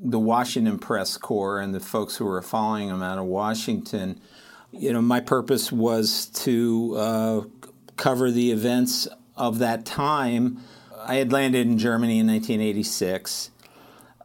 [0.00, 4.20] the Washington Press Corps and the folks who were following him out of Washington.
[4.70, 7.40] You know, my purpose was to uh,
[7.96, 10.60] cover the events of that time
[11.04, 13.50] I had landed in Germany in 1986.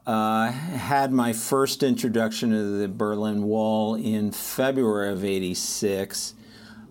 [0.05, 6.35] Uh, had my first introduction to the Berlin Wall in February of 86.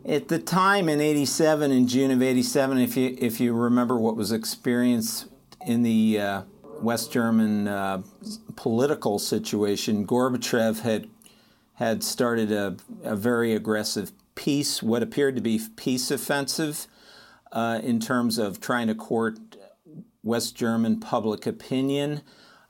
[0.06, 4.16] At the time in 87, in June of 87, if you, if you remember what
[4.16, 5.28] was experienced
[5.64, 6.42] in the uh,
[6.82, 8.02] West German uh,
[8.54, 11.08] political situation, Gorbachev had,
[11.76, 16.86] had started a, a very aggressive peace, what appeared to be peace offensive
[17.52, 19.38] uh, in terms of trying to court
[20.22, 22.20] West German public opinion.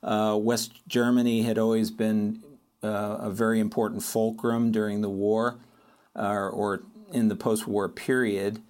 [0.01, 2.41] Uh, West Germany had always been
[2.81, 5.59] uh, a very important fulcrum during the war
[6.15, 8.61] uh, or in the post war period.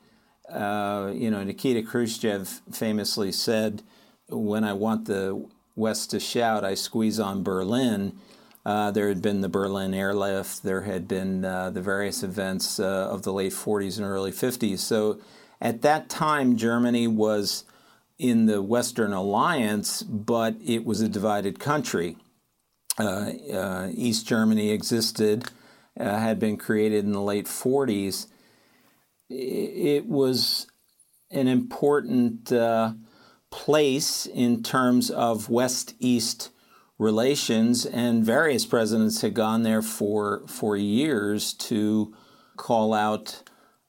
[0.50, 3.82] Uh, you know, Nikita Khrushchev famously said,
[4.30, 8.17] When I want the West to shout, I squeeze on Berlin.
[8.65, 13.21] Uh, there had been the Berlin airlift, there had been uh, the various events of
[13.21, 14.80] the late 40s and early 50s.
[14.80, 15.19] So
[15.62, 17.63] at that time, Germany was
[18.17, 22.17] in the Western Alliance, but it was a divided country.
[22.98, 25.45] Uh, uh, East Germany existed,
[26.00, 28.28] uh, had been created in the late 40s.
[29.30, 30.68] It was
[31.32, 32.94] an important uh,
[33.50, 36.52] place in terms of West East
[36.98, 42.14] relations, and various presidents had gone there for, for years to
[42.56, 43.44] call out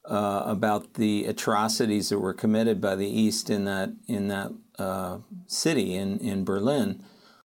[0.09, 5.19] uh, about the atrocities that were committed by the East in that in that uh,
[5.47, 7.03] city in in Berlin.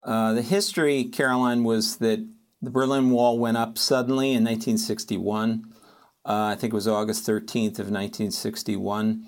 [0.05, 2.25] Uh, the history, Caroline, was that
[2.63, 5.73] the Berlin Wall went up suddenly in 1961.
[6.25, 9.27] Uh, I think it was August 13th of 1961.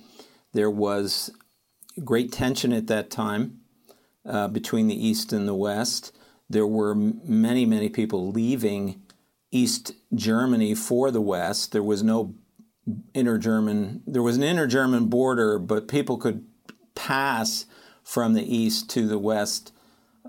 [0.53, 1.31] There was
[2.05, 3.61] great tension at that time
[4.27, 6.17] uh, between the East and the West.
[6.51, 9.03] There were many, many people leaving
[9.51, 11.73] East Germany for the West.
[11.73, 12.35] There was no
[13.15, 14.03] inter-German.
[14.07, 16.47] There was an inter-German border, but people could
[16.95, 17.67] pass
[18.03, 19.73] from the east to the west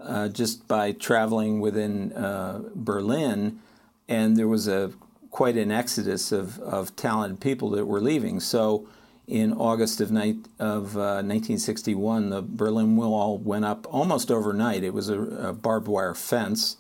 [0.02, 3.60] uh, just by traveling within uh, Berlin,
[4.08, 4.94] and there was a
[5.30, 8.40] quite an exodus of, of talented people that were leaving.
[8.40, 8.88] So,
[9.28, 14.84] in August of, night, of uh, 1961, the Berlin Wall went up almost overnight.
[14.84, 16.78] It was a, a, barbed wire fence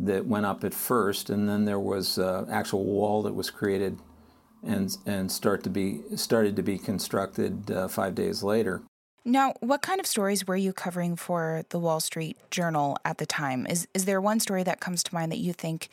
[0.00, 3.50] that went up at first, and then there was an uh, actual wall that was
[3.50, 4.00] created
[4.64, 8.82] and and start to be started to be constructed uh, five days later.
[9.26, 13.26] Now, what kind of stories were you covering for the Wall Street Journal at the
[13.26, 13.66] time?
[13.66, 15.88] Is is there one story that comes to mind that you think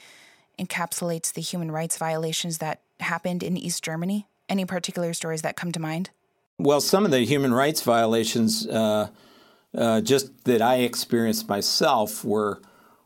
[0.59, 4.27] encapsulates the human rights violations that happened in East Germany?
[4.47, 6.11] Any particular stories that come to mind?
[6.59, 9.07] Well, some of the human rights violations, uh,
[9.75, 12.61] uh, just that I experienced myself, were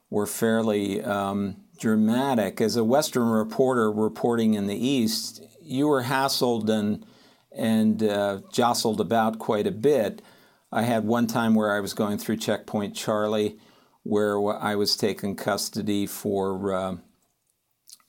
[0.09, 2.59] were fairly um, dramatic.
[2.59, 7.05] As a Western reporter reporting in the East, you were hassled and
[7.57, 10.21] and uh, jostled about quite a bit.
[10.71, 13.57] I had one time where I was going through Checkpoint Charlie,
[14.03, 16.97] where I was taken custody for uh,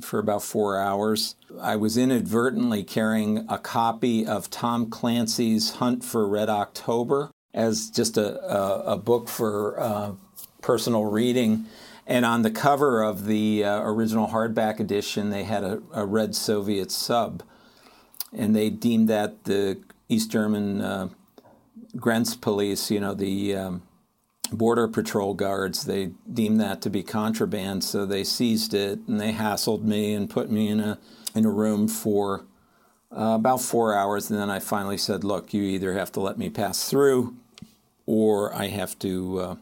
[0.03, 1.35] for about four hours.
[1.61, 8.17] I was inadvertently carrying a copy of Tom Clancy's Hunt for Red October as just
[8.17, 10.13] a, a, a book for uh,
[10.63, 11.67] personal reading.
[12.07, 16.35] And on the cover of the uh, original hardback edition, they had a, a, red
[16.35, 17.43] Soviet sub.
[18.33, 21.09] And they deemed that the East German uh,
[21.97, 23.83] Grenzpolizei, you know, the um,
[24.53, 27.85] border patrol guards, they deemed that to be contraband.
[27.85, 30.99] So they seized it and they hassled me and put me in a,
[31.35, 32.45] in a room for
[33.11, 34.31] uh, about four hours.
[34.31, 37.35] And then I finally said, look, you either have to let me pass through
[38.07, 39.57] or I have to uh,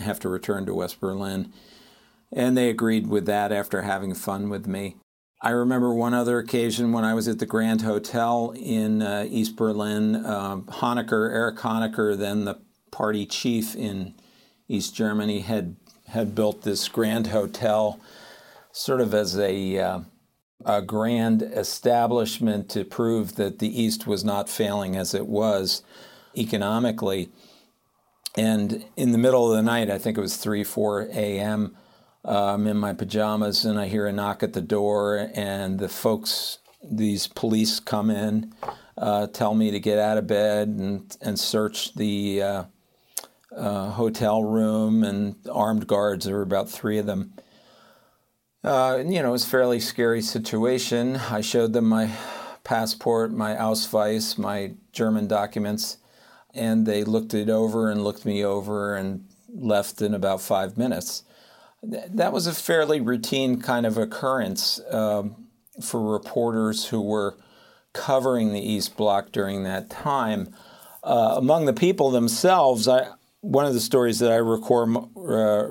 [0.00, 1.52] have to return to West Berlin.
[2.32, 4.96] And they agreed with that after having fun with me.
[5.40, 9.54] I remember one other occasion when I was at the Grand Hotel in uh, East
[9.54, 10.16] Berlin.
[10.16, 12.58] Uh, Honecker, Erich Honecker, then the
[12.90, 14.14] party chief in
[14.66, 15.76] East Germany, had
[16.08, 18.00] had built this Grand Hotel,
[18.72, 20.00] sort of as a uh,
[20.64, 25.84] a grand establishment to prove that the East was not failing as it was
[26.36, 27.30] economically.
[28.36, 31.76] And in the middle of the night, I think it was 3, 4 a.m.,
[32.28, 36.58] I'm in my pajamas and I hear a knock at the door, and the folks,
[36.82, 38.52] these police come in,
[38.96, 42.64] uh, tell me to get out of bed and, and search the, uh,
[43.56, 46.26] uh, hotel room and armed guards.
[46.26, 47.32] There were about three of them.
[48.62, 51.16] Uh, you know, it was a fairly scary situation.
[51.16, 52.10] I showed them my
[52.64, 55.98] passport, my Ausweis, my German documents,
[56.54, 61.22] and they looked it over and looked me over and left in about five minutes.
[61.82, 65.46] That was a fairly routine kind of occurrence um,
[65.80, 67.36] for reporters who were
[67.92, 70.54] covering the East Bloc during that time.
[71.04, 73.08] Uh, among the people themselves, I,
[73.40, 75.68] one of the stories that I recall, uh,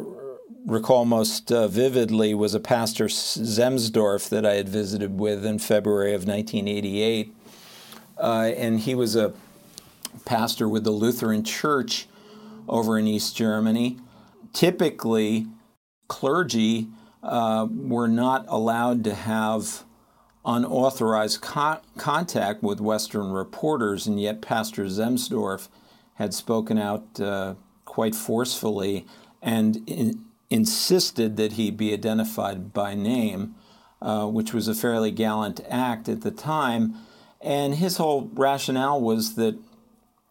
[0.66, 6.14] recall most uh, vividly was a pastor Zemsdorf that I had visited with in February
[6.14, 7.34] of 1988.
[8.18, 9.34] Uh, and he was a
[10.26, 12.08] pastor with the Lutheran Church
[12.68, 13.98] over in East Germany.
[14.54, 15.48] Typically,
[16.08, 16.88] clergy
[17.24, 19.84] uh, were not allowed to have
[20.46, 25.68] unauthorized co- contact with Western reporters, and yet Pastor Zemsdorf
[26.16, 27.56] had spoken out uh,
[27.86, 29.06] quite forcefully
[29.42, 33.56] and in, insisted that he be identified by name,
[34.02, 36.96] uh, which was a fairly gallant act at the time.
[37.42, 39.60] And his whole rationale was that,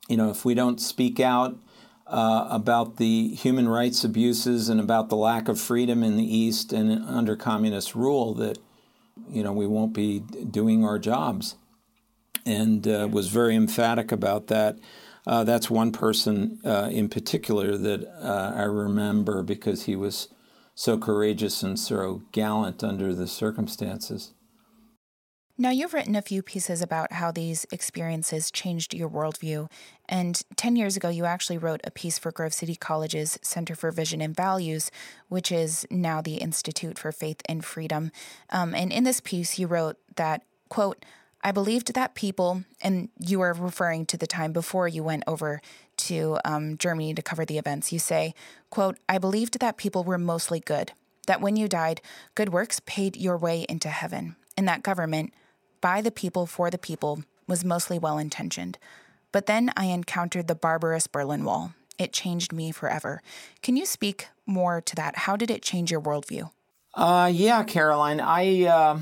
[0.09, 1.59] you know, if we don't speak out
[2.07, 6.73] uh, about the human rights abuses and about the lack of freedom in the East
[6.73, 8.59] and under communist rule, that
[9.31, 11.57] you know, we won't be doing our jobs.
[12.45, 14.79] And uh, was very emphatic about that.
[15.27, 20.29] Uh, that's one person uh, in particular that uh, I remember because he was
[20.75, 24.33] so courageous and so gallant under the circumstances.
[25.59, 29.71] Now, you've written a few pieces about how these experiences changed your worldview.
[30.07, 33.91] And 10 years ago, you actually wrote a piece for Grove City College's Center for
[33.91, 34.91] Vision and Values,
[35.29, 38.13] which is now the Institute for Faith and Freedom.
[38.51, 41.07] Um, and in this piece, you wrote that, quote,
[41.43, 45.63] I believed that people, and you are referring to the time before you went over
[45.99, 47.93] to um, Germany to cover the events.
[47.93, 48.35] You say,
[48.69, 50.93] quote, I believed that people were mostly good,
[51.27, 52.03] that when you died,
[52.35, 55.33] good works paid your way into heaven, and that government,
[55.81, 58.79] by the people for the people was mostly well intentioned.
[59.33, 61.75] But then I encountered the barbarous Berlin Wall.
[61.99, 63.23] It changed me forever.
[63.63, 65.19] Can you speak more to that?
[65.19, 66.51] How did it change your worldview?
[66.95, 68.21] Uh, yeah, Caroline.
[68.21, 68.99] I uh,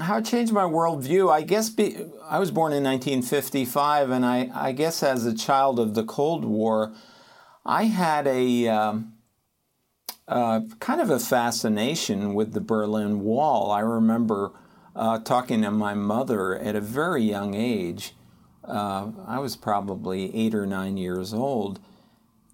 [0.00, 1.32] how it changed my worldview.
[1.32, 1.96] I guess be,
[2.28, 6.44] I was born in 1955, and I, I guess as a child of the Cold
[6.44, 6.92] War,
[7.64, 9.14] I had a um,
[10.26, 13.70] uh, kind of a fascination with the Berlin Wall.
[13.70, 14.52] I remember
[14.96, 18.14] uh, talking to my mother at a very young age.
[18.62, 21.80] Uh, I was probably eight or nine years old.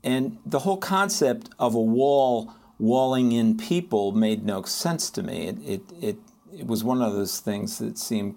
[0.03, 5.49] And the whole concept of a wall walling in people made no sense to me.
[5.49, 6.16] It, it, it,
[6.59, 8.36] it was one of those things that seemed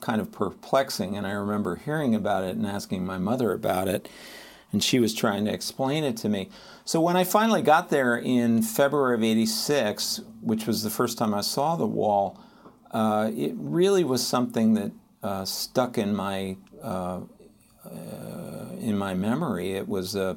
[0.00, 1.16] kind of perplexing.
[1.16, 4.08] And I remember hearing about it and asking my mother about it.
[4.72, 6.48] And she was trying to explain it to me.
[6.84, 11.34] So when I finally got there in February of 86, which was the first time
[11.34, 12.38] I saw the wall,
[12.90, 17.20] uh, it really was something that uh, stuck in my uh,
[17.84, 17.90] uh,
[18.80, 19.72] in my memory.
[19.72, 20.36] It was a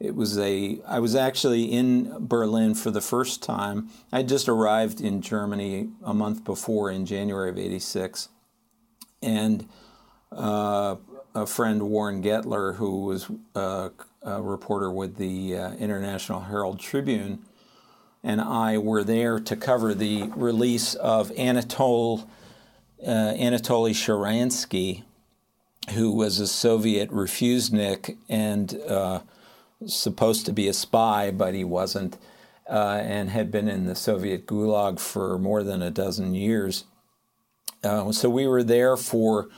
[0.00, 3.90] it was a I was actually in Berlin for the first time.
[4.10, 8.28] I had just arrived in Germany a month before in January of '86,
[9.22, 9.68] and
[10.32, 10.96] uh,
[11.34, 13.90] a friend Warren Getler, who was a
[14.24, 17.44] reporter with the International Herald Tribune
[18.26, 22.28] and I were there to cover the release of Anatol,
[23.06, 25.04] uh, Anatoly Sharansky,
[25.94, 29.20] who was a Soviet refusenik and uh,
[29.86, 32.18] supposed to be a spy, but he wasn't,
[32.68, 36.82] uh, and had been in the Soviet Gulag for more than a dozen years.
[37.84, 39.48] Uh, so we were there for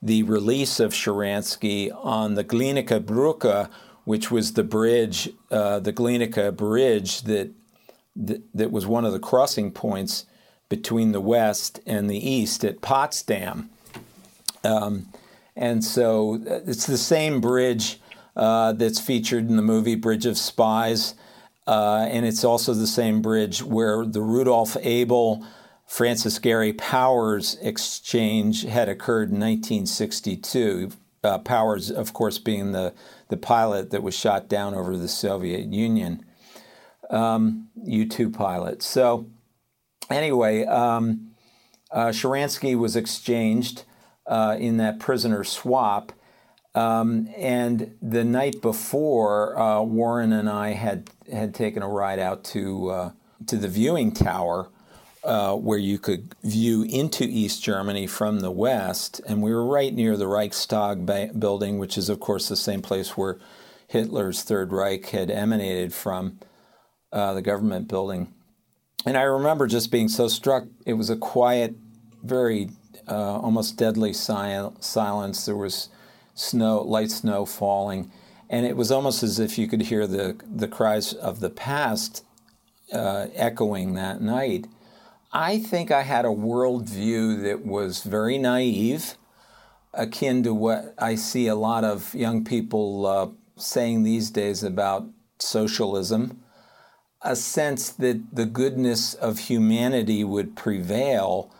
[0.00, 3.68] the release of Sharansky on the Glienicke Brücke,
[4.04, 7.50] which was the bridge, uh, the Glienicke Bridge that
[8.26, 10.26] th- that was one of the crossing points
[10.68, 13.70] between the West and the East at Potsdam.
[14.64, 15.08] Um,
[15.56, 18.00] and so uh, it's the same bridge
[18.36, 21.14] uh, that's featured in the movie Bridge of Spies.
[21.66, 25.46] Uh, and it's also the same bridge where the Rudolph Abel
[25.86, 30.90] Francis Gary Powers exchange had occurred in 1962.
[31.22, 32.92] Uh, Powers, of course, being the,
[33.28, 36.24] the pilot that was shot down over the Soviet Union
[37.14, 38.82] um, U 2 pilot.
[38.82, 39.26] So,
[40.10, 41.30] anyway, um,
[41.90, 43.84] uh, Sharansky was exchanged
[44.26, 46.12] uh, in that prisoner swap.
[46.74, 52.42] Um, and the night before, uh, Warren and I had had taken a ride out
[52.44, 53.10] to uh,
[53.46, 54.70] to the viewing tower,
[55.22, 59.94] uh, where you could view into East Germany from the west, and we were right
[59.94, 63.38] near the Reichstag ba- building, which is of course the same place where
[63.86, 66.40] Hitler's Third Reich had emanated from
[67.14, 68.34] uh, the government building.
[69.06, 70.64] And I remember just being so struck.
[70.84, 71.74] It was a quiet,
[72.22, 72.70] very
[73.08, 75.46] uh, almost deadly sil- silence.
[75.46, 75.88] There was
[76.34, 78.10] snow, light snow falling,
[78.50, 82.24] and it was almost as if you could hear the the cries of the past
[82.92, 84.66] uh, echoing that night.
[85.32, 89.14] I think I had a worldview that was very naive,
[89.92, 95.08] akin to what I see a lot of young people uh, saying these days about
[95.38, 96.40] socialism.
[97.24, 101.50] A sense that the goodness of humanity would prevail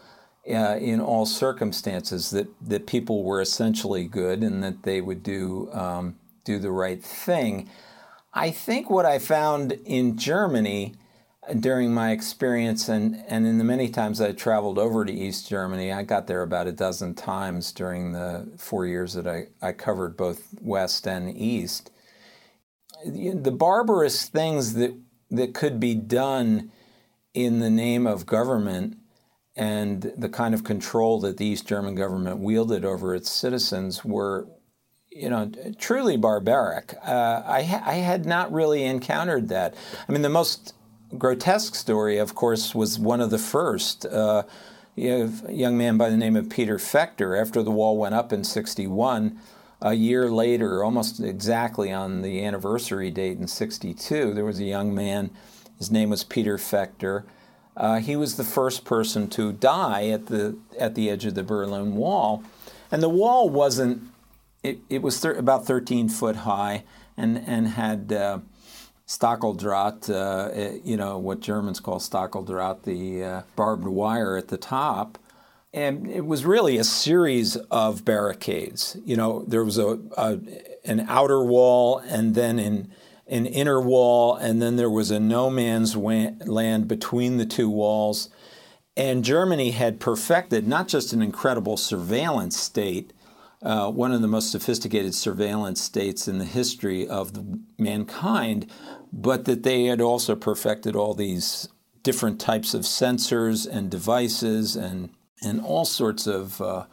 [0.48, 5.70] uh, in all circumstances, that, that people were essentially good and that they would do,
[5.72, 7.68] um, do the right thing.
[8.34, 10.94] I think what I found in Germany
[11.60, 15.92] during my experience and, and in the many times I traveled over to East Germany,
[15.92, 20.16] I got there about a dozen times during the four years that I, I covered
[20.16, 21.90] both West and East.
[23.06, 24.94] The barbarous things that,
[25.36, 26.70] that could be done
[27.32, 28.96] in the name of government
[29.56, 34.48] and the kind of control that the East German government wielded over its citizens were,
[35.10, 36.94] you know, truly barbaric.
[37.04, 39.74] Uh, I, ha- I had not really encountered that.
[40.08, 40.74] I mean, the most
[41.16, 44.06] grotesque story, of course, was one of the first.
[44.06, 44.42] Uh,
[44.96, 48.32] you a young man by the name of Peter Fechter, after the wall went up
[48.32, 49.38] in 61,
[49.84, 54.94] a year later, almost exactly on the anniversary date in 62, there was a young
[54.94, 55.30] man,
[55.78, 57.24] his name was Peter Fechter.
[57.76, 61.42] Uh, he was the first person to die at the, at the edge of the
[61.42, 62.42] Berlin Wall.
[62.90, 64.02] And the wall wasn't,
[64.62, 68.38] it, it was thir- about 13 foot high and, and had uh,
[69.06, 74.56] Stacheldraht, uh, eh, you know, what Germans call Stacheldraht, the uh, barbed wire at the
[74.56, 75.18] top.
[75.74, 78.96] And it was really a series of barricades.
[79.04, 80.38] You know, there was a, a
[80.84, 82.92] an outer wall and then an,
[83.26, 88.28] inner wall, and then there was a no man's land between the two walls.
[88.96, 93.12] And Germany had perfected not just an incredible surveillance state,
[93.60, 98.70] uh, one of the most sophisticated surveillance states in the history of the, mankind,
[99.12, 101.68] but that they had also perfected all these
[102.04, 105.10] different types of sensors and devices and
[105.42, 106.84] and all sorts of uh,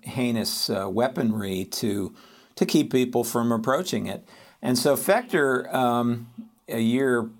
[0.00, 2.14] heinous uh, weaponry to
[2.54, 4.26] to keep people from approaching it.
[4.60, 6.28] And so Fechter, um,
[6.68, 7.30] a year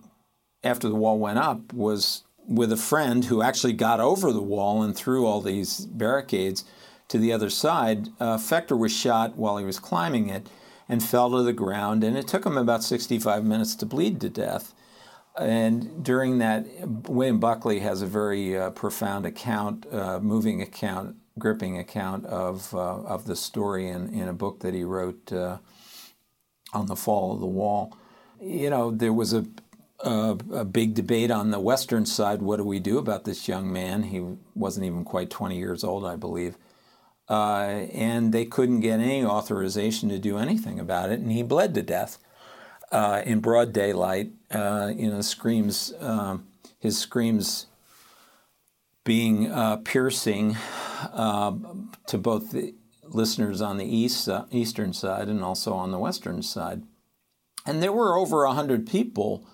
[0.65, 4.83] after the wall went up, was with a friend who actually got over the wall
[4.83, 6.65] and through all these barricades
[7.09, 8.09] to the other side.
[8.19, 8.39] Uh,
[8.71, 10.49] was shot while he was climbing it
[10.89, 14.29] and fell to the ground, and it took him about 65 minutes to bleed to
[14.29, 14.75] death.
[15.39, 16.67] And during that,
[17.09, 23.03] William Buckley has a very uh, profound account, uh, moving account, gripping account of, uh,
[23.03, 25.59] of the story in, in a book that he wrote uh,
[26.75, 27.97] on the fall of the wall.
[28.41, 29.47] You know, there was a,
[30.01, 33.73] a, a big debate on the Western side what do we do about this young
[33.73, 34.03] man?
[34.05, 34.23] He
[34.55, 36.59] wasn't even quite 20 years old, I believe.
[37.29, 41.73] Uh, and they couldn't get any authorization to do anything about it, and he bled
[41.75, 42.19] to death
[42.93, 44.31] uh, in broad daylight.
[44.51, 46.47] Uh, you know, screams, um,
[46.79, 47.67] his screams
[49.05, 50.57] being uh, piercing
[51.13, 52.75] um, to both the
[53.05, 56.83] listeners on the east uh, eastern side and also on the western side.
[57.67, 59.45] And there were over a hundred people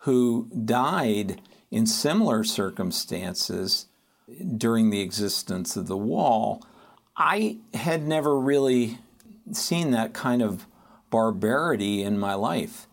[0.00, 3.86] who died in similar circumstances
[4.56, 6.62] during the existence of the wall.
[7.16, 8.98] I had never really
[9.52, 10.66] seen that kind of
[11.10, 12.86] barbarity in my life.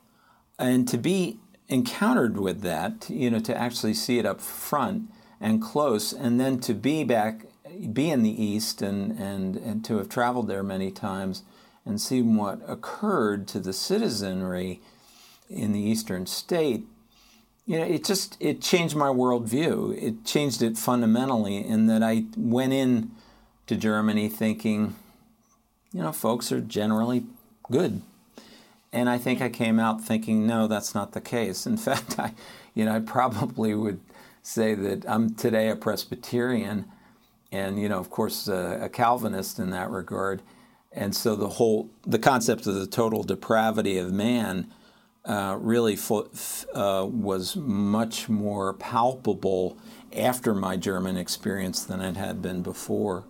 [0.59, 5.09] And to be encountered with that, you know, to actually see it up front
[5.39, 7.45] and close, and then to be back,
[7.93, 11.43] be in the East and, and, and to have traveled there many times
[11.85, 14.81] and seen what occurred to the citizenry
[15.49, 16.85] in the Eastern state,
[17.65, 19.97] you know, it just, it changed my worldview.
[20.01, 23.11] It changed it fundamentally in that I went in
[23.67, 24.95] to Germany thinking,
[25.93, 27.25] you know, folks are generally
[27.71, 28.01] good.
[28.93, 31.65] And I think I came out thinking, no, that's not the case.
[31.65, 32.33] In fact, I,
[32.73, 33.99] you know, I probably would
[34.43, 36.85] say that I'm today a Presbyterian,
[37.51, 40.41] and you know, of course, a Calvinist in that regard.
[40.91, 44.71] And so the whole the concept of the total depravity of man
[45.23, 46.29] uh, really fo-
[46.73, 49.77] uh, was much more palpable
[50.15, 53.23] after my German experience than it had been before.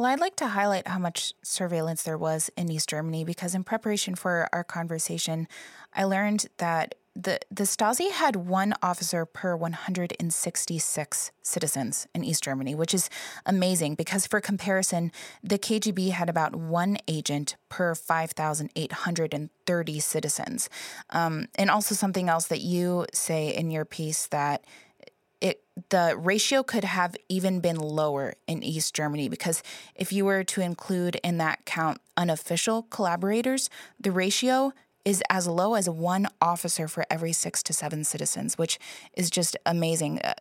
[0.00, 3.64] Well, I'd like to highlight how much surveillance there was in East Germany because, in
[3.64, 5.46] preparation for our conversation,
[5.92, 12.74] I learned that the, the Stasi had one officer per 166 citizens in East Germany,
[12.74, 13.10] which is
[13.44, 15.12] amazing because, for comparison,
[15.44, 20.70] the KGB had about one agent per 5,830 citizens.
[21.10, 24.64] Um, and also, something else that you say in your piece that
[25.40, 29.62] it the ratio could have even been lower in East Germany because
[29.94, 34.72] if you were to include in that count unofficial collaborators, the ratio
[35.04, 38.78] is as low as one officer for every six to seven citizens, which
[39.14, 40.20] is just amazing.
[40.20, 40.34] Uh,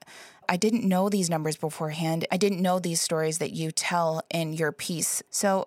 [0.49, 2.25] I didn't know these numbers beforehand.
[2.31, 5.23] I didn't know these stories that you tell in your piece.
[5.29, 5.65] So,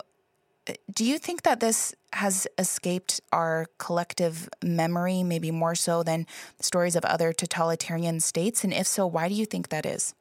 [0.69, 6.27] uh, do you think that this has escaped our collective memory, maybe more so than
[6.61, 8.65] stories of other totalitarian states?
[8.65, 10.15] And if so, why do you think that is?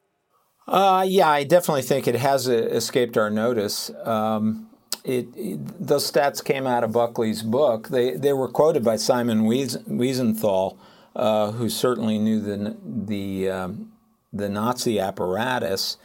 [0.66, 3.90] Uh, yeah, I definitely think it has uh, escaped our notice.
[4.04, 4.68] Um,
[5.04, 7.88] it, it, those stats came out of Buckley's book.
[7.88, 10.78] They, they were quoted by Simon Wiesenthal,
[11.16, 13.92] uh, who certainly knew the, the, um,
[14.32, 15.96] the Nazi apparatus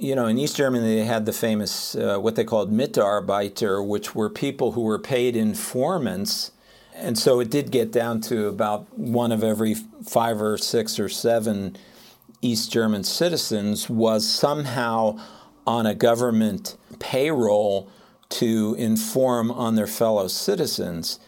[0.00, 4.14] you know, in East Germany, they had the famous, uh, what they called Mitarbeiter, which
[4.14, 6.52] were people who were paid informants.
[6.94, 11.10] And so it did get down to about one of every five or six or
[11.10, 11.76] seven
[12.40, 15.20] East German citizens was somehow
[15.66, 17.90] on a government payroll
[18.30, 21.20] to inform on their fellow citizens.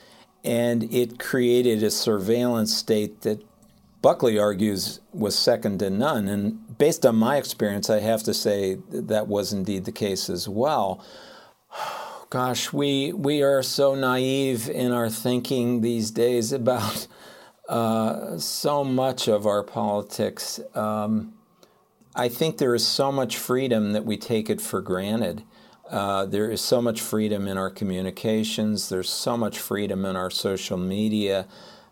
[0.45, 3.45] And it created a surveillance state that
[4.03, 6.27] Buckley argues was second to none.
[6.27, 10.49] And based on my experience, I have to say that was indeed the case as
[10.49, 11.03] well.
[12.31, 17.07] Gosh, we, we are so naive in our thinking these days about
[17.69, 20.59] uh, so much of our politics.
[20.75, 21.35] Um,
[22.15, 25.45] I think there is so much freedom that we take it for granted.
[25.91, 28.89] Uh, there is so much freedom in our communications.
[28.89, 31.47] There's so much freedom in our social media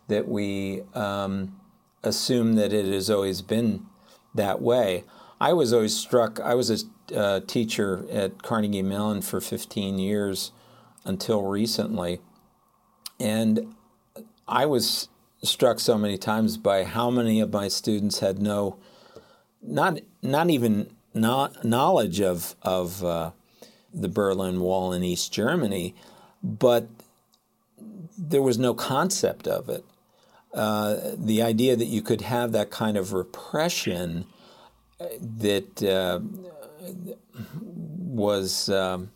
[0.08, 1.59] that we um,
[2.02, 3.86] assume that it has always been
[4.34, 5.04] that way.
[5.40, 10.52] I was always struck, I was a uh, teacher at Carnegie Mellon for 15 years
[11.04, 12.20] until recently.
[13.18, 13.74] And
[14.46, 15.08] I was
[15.42, 18.76] struck so many times by how many of my students had no,
[19.62, 23.30] not, not even not knowledge of, of uh,
[23.92, 25.94] the Berlin Wall in East Germany,
[26.42, 26.88] but
[28.16, 29.84] there was no concept of it.
[30.52, 34.26] Uh, the idea that you could have that kind of repression
[35.00, 36.20] uh, that uh,
[37.68, 39.10] was, um,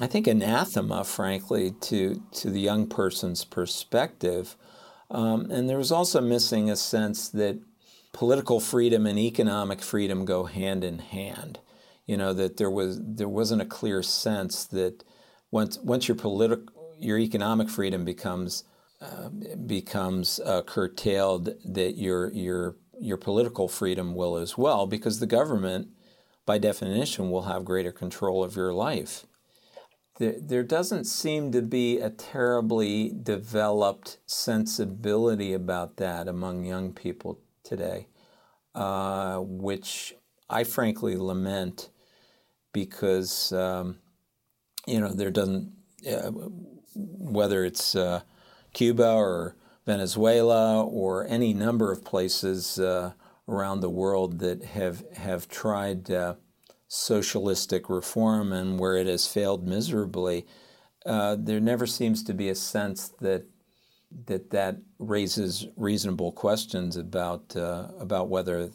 [0.00, 4.56] I think, anathema, frankly, to, to the young person's perspective.
[5.10, 7.58] Um, and there was also missing a sense that
[8.12, 11.58] political freedom and economic freedom go hand in hand.
[12.06, 15.04] You know that there was there wasn't a clear sense that
[15.50, 16.64] once once your political
[16.98, 18.64] your economic freedom becomes
[19.66, 25.88] becomes uh, curtailed, that your your your political freedom will as well, because the government,
[26.44, 29.26] by definition, will have greater control of your life.
[30.18, 37.40] There, there doesn't seem to be a terribly developed sensibility about that among young people
[37.64, 38.08] today,
[38.74, 40.14] uh, which
[40.50, 41.88] I frankly lament
[42.72, 43.98] because um,
[44.86, 45.72] you know there doesn't
[46.06, 46.30] uh,
[46.94, 48.20] whether it's uh,
[48.72, 49.56] Cuba or
[49.86, 53.12] Venezuela or any number of places uh,
[53.48, 56.34] around the world that have have tried uh,
[56.88, 60.46] socialistic reform and where it has failed miserably,
[61.06, 63.44] uh, there never seems to be a sense that
[64.26, 68.70] that that raises reasonable questions about uh, about whether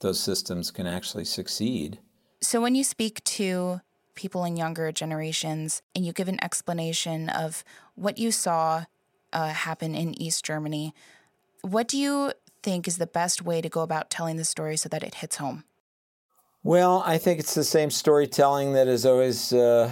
[0.00, 1.98] those systems can actually succeed.
[2.40, 3.80] So when you speak to
[4.14, 7.64] people in younger generations and you give an explanation of
[7.94, 8.84] what you saw
[9.32, 10.94] uh, happen in East Germany.
[11.62, 14.88] What do you think is the best way to go about telling the story so
[14.88, 15.64] that it hits home?
[16.64, 19.90] Well, I think it's the same storytelling that has always uh,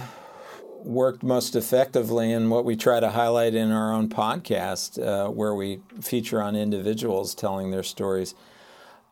[0.77, 5.53] worked most effectively, and what we try to highlight in our own podcast, uh, where
[5.53, 8.35] we feature on individuals telling their stories.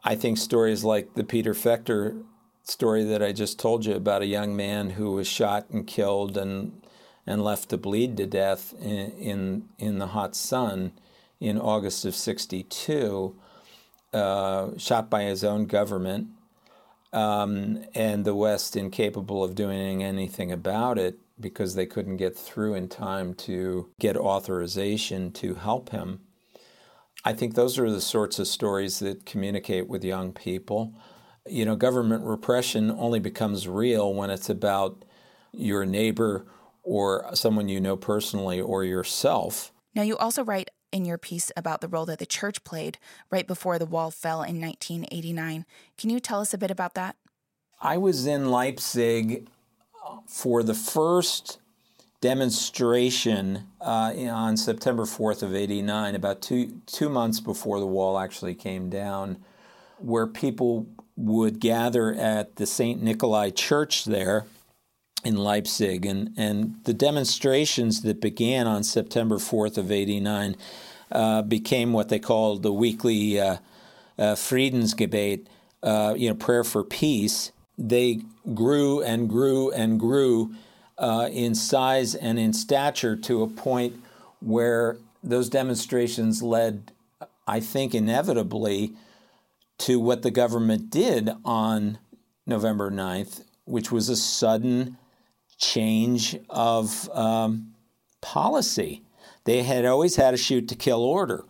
[0.04, 2.24] I think stories like the Peter Fechter
[2.64, 6.38] story that I just told you about a young man who was shot and killed
[6.38, 6.82] and
[7.30, 10.92] and left to bleed to death in, in, in the hot sun
[11.40, 13.36] in August of 62,
[14.12, 16.28] uh, shot by his own government,
[17.14, 22.74] um, and the West incapable of doing anything about it because they couldn't get through
[22.74, 26.22] in time to get authorization to help him.
[27.24, 30.94] I think those are the sorts of stories that communicate with young people.
[31.48, 35.06] You know, government repression only becomes real when it's about
[35.52, 36.46] your neighbor
[36.84, 39.72] or someone you know personally or yourself.
[39.96, 42.98] Now, you also write in your piece about the role that the church played
[43.30, 45.66] right before the wall fell in 1989.
[45.98, 47.16] Can you tell us a bit about that?
[47.82, 49.48] I was in Leipzig
[50.28, 51.60] for the first
[52.22, 58.56] demonstration uh, on September 4th of 89, about two, two months before the wall actually
[58.56, 59.38] came down,
[59.98, 63.02] where people would gather at the St.
[63.02, 64.46] Nikolai Church there
[65.24, 66.06] in Leipzig.
[66.06, 70.56] And, and the demonstrations that began on September 4th of 89
[71.12, 73.58] uh, became what they called the weekly uh,
[74.18, 75.48] uh, Friedensgebet,
[75.84, 77.52] uh, you know, prayer for peace.
[77.78, 78.22] They
[78.54, 80.54] grew and grew and grew
[80.98, 84.02] uh, in size and in stature to a point
[84.42, 86.92] where those demonstrations led,
[87.48, 88.94] I think, inevitably
[89.80, 92.00] to what the government did on
[92.46, 94.98] November 9th, which was a sudden
[95.60, 97.74] change of um,
[98.22, 99.04] policy.
[99.44, 101.46] They had always had a shoot to kill order.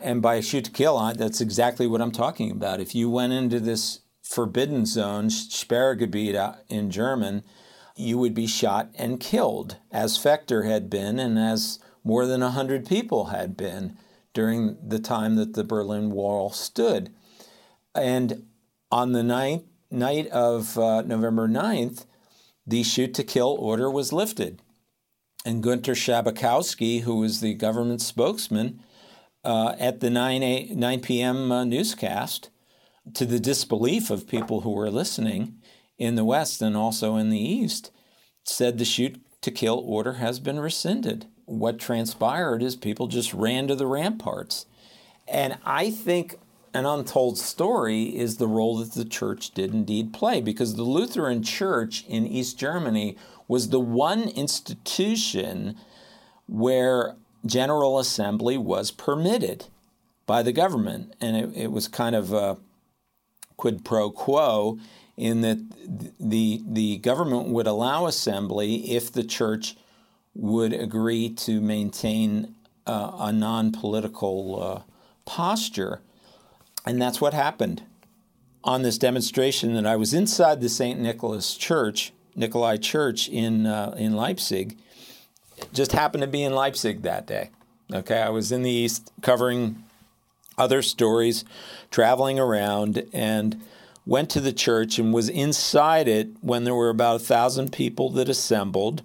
[0.00, 2.80] And by shoot to kill, that's exactly what I'm talking about.
[2.80, 7.44] If you went into this forbidden zone, Sperrgebiet in German,
[7.94, 12.86] you would be shot and killed, as Fechter had been and as more than 100
[12.86, 13.96] people had been
[14.32, 17.12] during the time that the Berlin Wall stood.
[17.94, 18.46] And
[18.90, 22.06] on the night, night of uh, November 9th,
[22.66, 24.62] the shoot to kill order was lifted.
[25.44, 28.80] And Gunter Shabakowski, who was the government spokesman,
[29.44, 31.50] uh, at the 9, a, 9 p.m.
[31.50, 32.50] Uh, newscast,
[33.14, 35.56] to the disbelief of people who were listening
[35.98, 37.90] in the West and also in the East,
[38.44, 41.26] said the shoot to kill order has been rescinded.
[41.44, 44.66] What transpired is people just ran to the ramparts.
[45.26, 46.36] And I think
[46.74, 51.42] an untold story is the role that the church did indeed play because the Lutheran
[51.42, 53.16] Church in East Germany
[53.46, 55.76] was the one institution
[56.46, 59.66] where General Assembly was permitted
[60.26, 61.14] by the government.
[61.20, 62.56] And it, it was kind of a
[63.56, 64.78] quid pro quo
[65.16, 65.58] in that
[66.18, 69.76] the, the government would allow assembly if the church
[70.34, 72.54] would agree to maintain
[72.86, 74.92] uh, a non political uh,
[75.24, 76.00] posture.
[76.84, 77.82] And that's what happened
[78.64, 80.98] on this demonstration that I was inside the St.
[80.98, 84.78] Nicholas Church, Nikolai Church in, uh, in Leipzig.
[85.72, 87.50] Just happened to be in Leipzig that day.
[87.92, 89.82] Okay, I was in the East covering
[90.56, 91.44] other stories,
[91.90, 93.60] traveling around, and
[94.06, 98.10] went to the church and was inside it when there were about a thousand people
[98.10, 99.02] that assembled,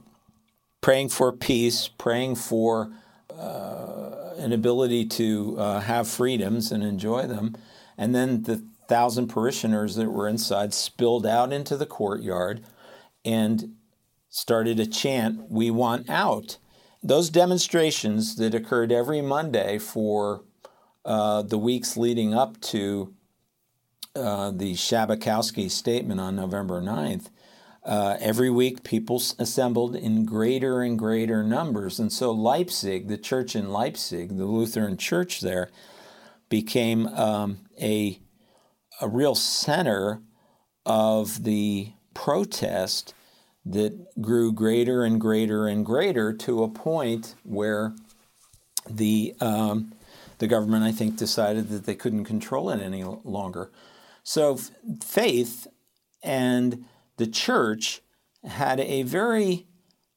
[0.82, 2.90] praying for peace, praying for
[3.38, 3.97] uh,
[4.38, 7.56] an ability to uh, have freedoms and enjoy them.
[7.98, 12.64] And then the thousand parishioners that were inside spilled out into the courtyard
[13.26, 13.76] and
[14.30, 16.58] started a chant, We want out.
[17.04, 20.44] Those demonstrations that occurred every Monday for
[21.06, 23.14] uh, the weeks leading up to
[24.16, 27.30] uh, the Schabakowsky statement on November 9th,
[27.88, 32.00] uh, every week people assembled in greater and greater numbers.
[32.00, 35.70] And so Leipzig, the church in Leipzig, the Lutheran church there,
[36.50, 38.20] became um, a,
[39.00, 40.22] a real center
[40.86, 43.14] of the protest
[43.66, 47.96] that grew greater and greater and greater to a point where
[48.90, 49.94] the um,
[50.40, 53.72] the government, I think, decided that they couldn't control it any longer.
[54.24, 54.60] So
[55.04, 55.68] faith
[56.22, 56.86] and
[57.18, 58.02] the church
[58.44, 59.68] had a very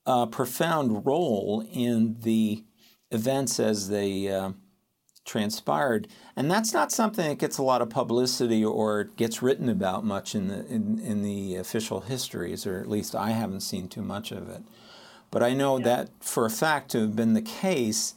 [0.07, 2.65] uh, profound role in the
[3.11, 4.53] events as they uh,
[5.25, 6.09] transpired.
[6.37, 10.35] And that's not something that gets a lot of publicity or gets written about much
[10.35, 14.33] in the, in, in the official histories, or at least I haven't seen too much
[14.33, 14.63] of it.
[15.31, 15.85] But I know yeah.
[15.85, 18.15] that for a fact to have been the case.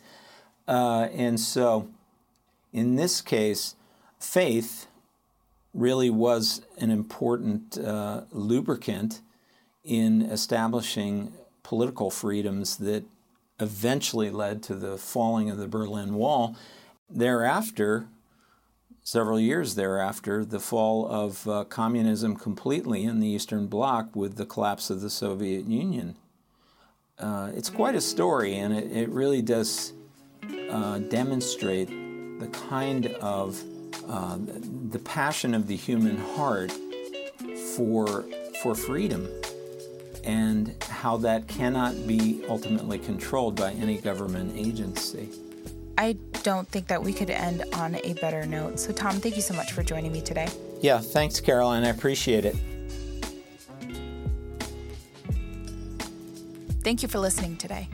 [0.68, 1.90] Uh, and so
[2.72, 3.76] in this case,
[4.20, 4.88] faith
[5.74, 9.22] really was an important uh, lubricant
[9.84, 13.04] in establishing political freedoms that
[13.60, 16.56] eventually led to the falling of the Berlin Wall
[17.10, 18.08] Thereafter,
[19.04, 24.46] several years thereafter, the fall of uh, communism completely in the Eastern Bloc with the
[24.46, 26.16] collapse of the Soviet Union.
[27.20, 29.94] Uh, it's quite a story, and it, it really does
[30.72, 31.90] uh, demonstrate
[32.40, 33.64] the kind of
[34.08, 34.38] uh,
[34.90, 36.72] the passion of the human heart
[37.76, 38.26] for
[38.62, 39.28] for freedom,
[40.24, 45.30] and how that cannot be ultimately controlled by any government agency.
[45.98, 46.14] I
[46.44, 48.80] don't think that we could end on a better note.
[48.80, 50.48] So, Tom, thank you so much for joining me today.
[50.82, 51.84] Yeah, thanks, Caroline.
[51.84, 52.56] I appreciate it.
[56.84, 57.88] Thank you for listening today.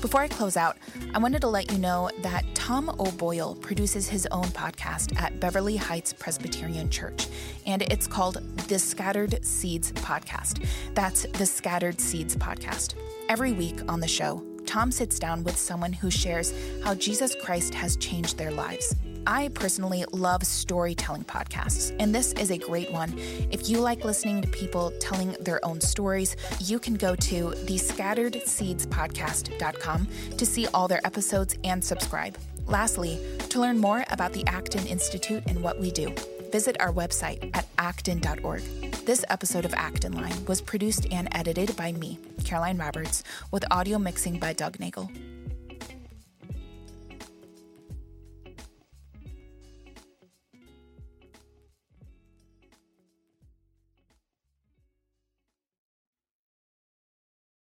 [0.00, 0.76] Before I close out,
[1.12, 5.74] I wanted to let you know that Tom O'Boyle produces his own podcast at Beverly
[5.74, 7.26] Heights Presbyterian Church,
[7.66, 8.36] and it's called
[8.68, 10.64] The Scattered Seeds Podcast.
[10.94, 12.94] That's The Scattered Seeds Podcast.
[13.28, 17.74] Every week on the show, Tom sits down with someone who shares how Jesus Christ
[17.74, 18.94] has changed their lives.
[19.28, 23.12] I personally love storytelling podcasts, and this is a great one.
[23.50, 30.08] If you like listening to people telling their own stories, you can go to thescatteredseedspodcast.com
[30.38, 32.38] to see all their episodes and subscribe.
[32.66, 33.20] Lastly,
[33.50, 36.14] to learn more about the Acton Institute and what we do,
[36.50, 38.62] visit our website at acton.org.
[39.04, 43.98] This episode of Acton Line was produced and edited by me, Caroline Roberts, with audio
[43.98, 45.10] mixing by Doug Nagel.